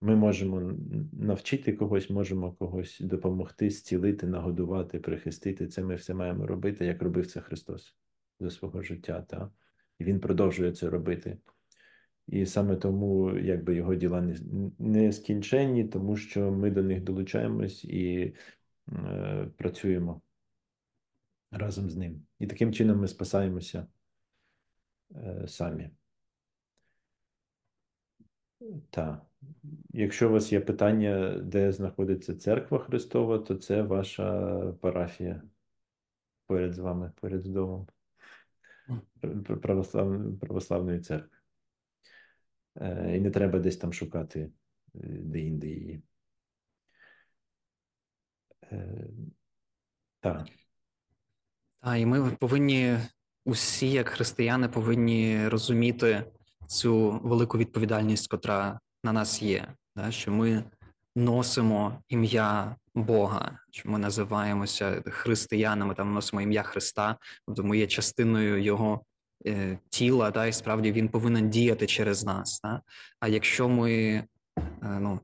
[0.01, 0.73] Ми можемо
[1.13, 5.67] навчити когось, можемо когось допомогти, зцілити, нагодувати, прихистити.
[5.67, 7.95] Це ми все маємо робити, як робив це Христос
[8.41, 9.23] за свого життя.
[9.29, 9.51] Та?
[9.99, 11.39] І Він продовжує це робити.
[12.27, 14.37] І саме тому якби його діла не,
[14.79, 18.35] не скінченні, тому що ми до них долучаємось і
[18.93, 20.21] е, працюємо
[21.59, 22.27] разом з ним.
[22.39, 23.87] І таким чином ми спасаємося
[25.15, 25.91] е, самі.
[28.91, 29.27] Так.
[29.93, 34.51] Якщо у вас є питання, де знаходиться церква Христова, то це ваша
[34.81, 35.43] парафія.
[36.47, 37.87] поряд з вами, поряд з домом
[39.63, 41.39] православ, православної церкви.
[42.81, 44.51] Е, І не треба десь там шукати е,
[45.03, 46.03] де-інде її.
[48.73, 49.09] Е,
[50.21, 50.49] Так.
[51.87, 52.99] Та, і ми повинні
[53.45, 56.25] усі, як християни, повинні розуміти
[56.67, 60.11] цю велику відповідальність, котра на нас є, да?
[60.11, 60.65] що ми
[61.17, 68.63] носимо ім'я Бога, що ми називаємося християнами, там носимо ім'я Христа, тобто ми є частиною
[68.63, 69.01] Його
[69.47, 70.47] е, тіла, да?
[70.47, 72.61] і справді він повинен діяти через нас.
[72.65, 72.81] Да?
[73.21, 74.25] А якщо ми е,
[74.83, 75.21] ну,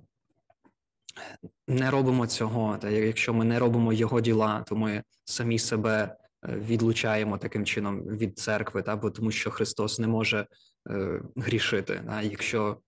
[1.69, 6.17] не робимо цього, та якщо ми не робимо його діла, то ми самі себе
[6.49, 10.47] відлучаємо таким чином від церкви, та бо тому, що Христос не може
[10.91, 12.03] е, грішити.
[12.07, 12.23] Та?
[12.23, 12.81] Якщо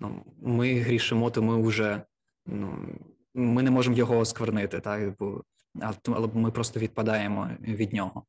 [0.00, 2.02] ну, ми грішимо, то ми вже
[2.46, 2.88] ну,
[3.34, 5.44] ми не можемо його осквернити, та бо
[5.80, 8.24] а, але ми просто відпадаємо від нього,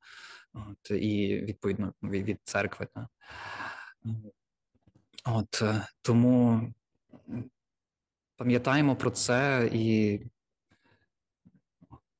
[0.53, 2.87] от і відповідно від, від церкви.
[2.93, 3.07] Та?
[5.25, 6.61] От е, тому
[8.35, 10.19] пам'ятаємо про це і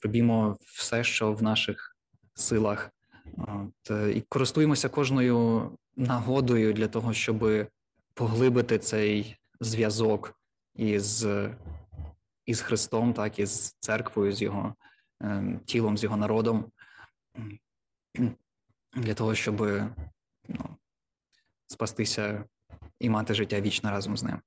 [0.01, 1.90] робімо все, що в наших
[2.33, 2.91] силах,
[3.37, 7.69] От, е, і користуємося кожною нагодою для того, щоб
[8.13, 10.39] поглибити цей зв'язок
[10.75, 11.27] із,
[12.45, 14.75] із Христом, так і з церквою, з його
[15.19, 16.71] ем, тілом, з його народом,
[18.93, 19.61] для того, щоб
[20.47, 20.77] ну,
[21.67, 22.43] спастися
[22.99, 24.41] і мати життя вічне разом з ним.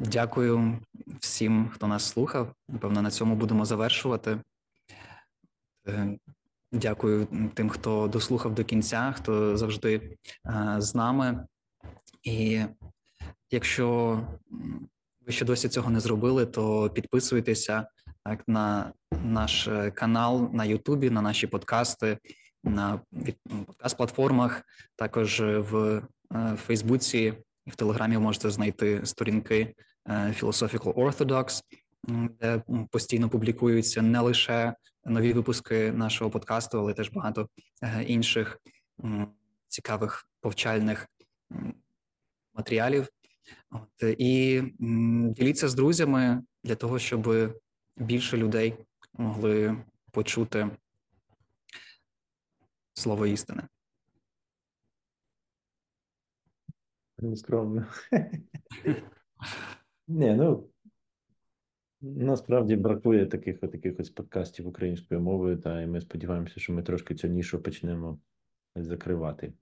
[0.00, 0.78] Дякую
[1.20, 2.54] всім, хто нас слухав.
[2.68, 4.40] Напевно, на цьому будемо завершувати.
[5.88, 6.18] Е,
[6.72, 9.94] Дякую тим, хто дослухав до кінця, хто завжди
[10.46, 11.46] е, з нами.
[12.22, 12.64] І
[13.50, 14.20] якщо
[15.26, 17.86] ви ще досі цього не зробили, то підписуйтеся
[18.24, 18.92] так, на
[19.24, 22.18] наш е, канал на Ютубі, на наші подкасти,
[22.64, 23.00] на
[23.66, 24.62] подкаст-платформах,
[24.96, 26.02] також в
[26.56, 27.34] Фейсбуці
[27.66, 29.74] і в Телеграмі можете знайти сторінки
[30.08, 31.62] Philosophical Orthodox,
[32.40, 34.74] де постійно публікуються не лише
[35.04, 37.48] нові випуски нашого подкасту, але теж багато
[37.82, 38.58] е, інших
[39.66, 41.08] цікавих повчальних
[42.54, 43.08] матеріалів.
[43.70, 44.62] От, е, і
[45.32, 47.54] діліться з друзями для того, щоб
[47.96, 48.74] більше людей
[49.12, 50.70] могли почути
[52.94, 53.62] слово істини.
[57.18, 57.86] Нескромно.
[60.08, 60.68] Ні, ну
[62.00, 67.14] насправді бракує таких от якихось подкастів українською мовою, та і ми сподіваємося, що ми трошки
[67.14, 68.18] цю нішу почнемо
[68.74, 69.52] закривати.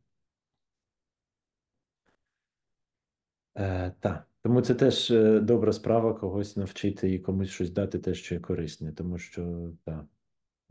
[3.54, 8.14] Е, так, тому це теж е, добра справа когось навчити і комусь щось дати те,
[8.14, 10.06] що є корисне, тому що так,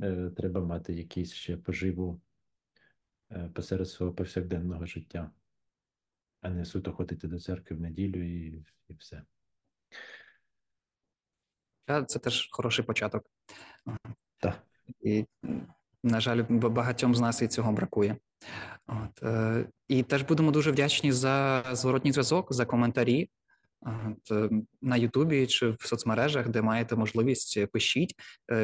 [0.02, 2.22] е, треба мати якісь ще поживу
[3.32, 5.32] е, посеред свого повсякденного життя,
[6.42, 9.24] а не суто ходити до церкви в неділю і, і все.
[12.08, 13.24] Це теж хороший початок.
[14.40, 14.64] Так.
[15.02, 15.26] І,
[16.04, 18.18] на жаль, багатьом з нас і цього бракує.
[18.88, 23.30] От, е, і теж будемо дуже вдячні за зворотній зв'язок, за коментарі.
[23.82, 24.50] От, е,
[24.82, 28.16] на Ютубі чи в соцмережах, де маєте можливість, е, пишіть.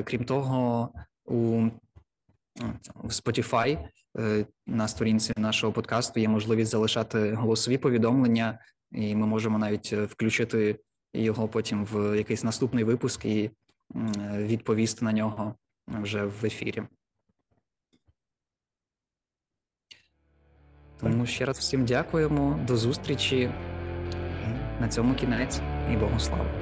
[0.04, 0.90] Крім того,
[1.26, 1.70] у
[2.96, 3.88] в Spotify
[4.68, 8.60] на сторінці нашого подкасту є можливість залишати голосові повідомлення,
[8.92, 10.80] і ми можемо навіть включити
[11.14, 13.52] його потім в якийсь наступний випуск і
[14.36, 15.56] відповісти на нього
[15.88, 16.84] вже в ефірі.
[21.00, 22.60] Тому ще раз всім дякуємо.
[22.68, 23.52] До зустрічі.
[24.80, 25.62] На цьому кінець
[25.94, 26.61] і Богу слава.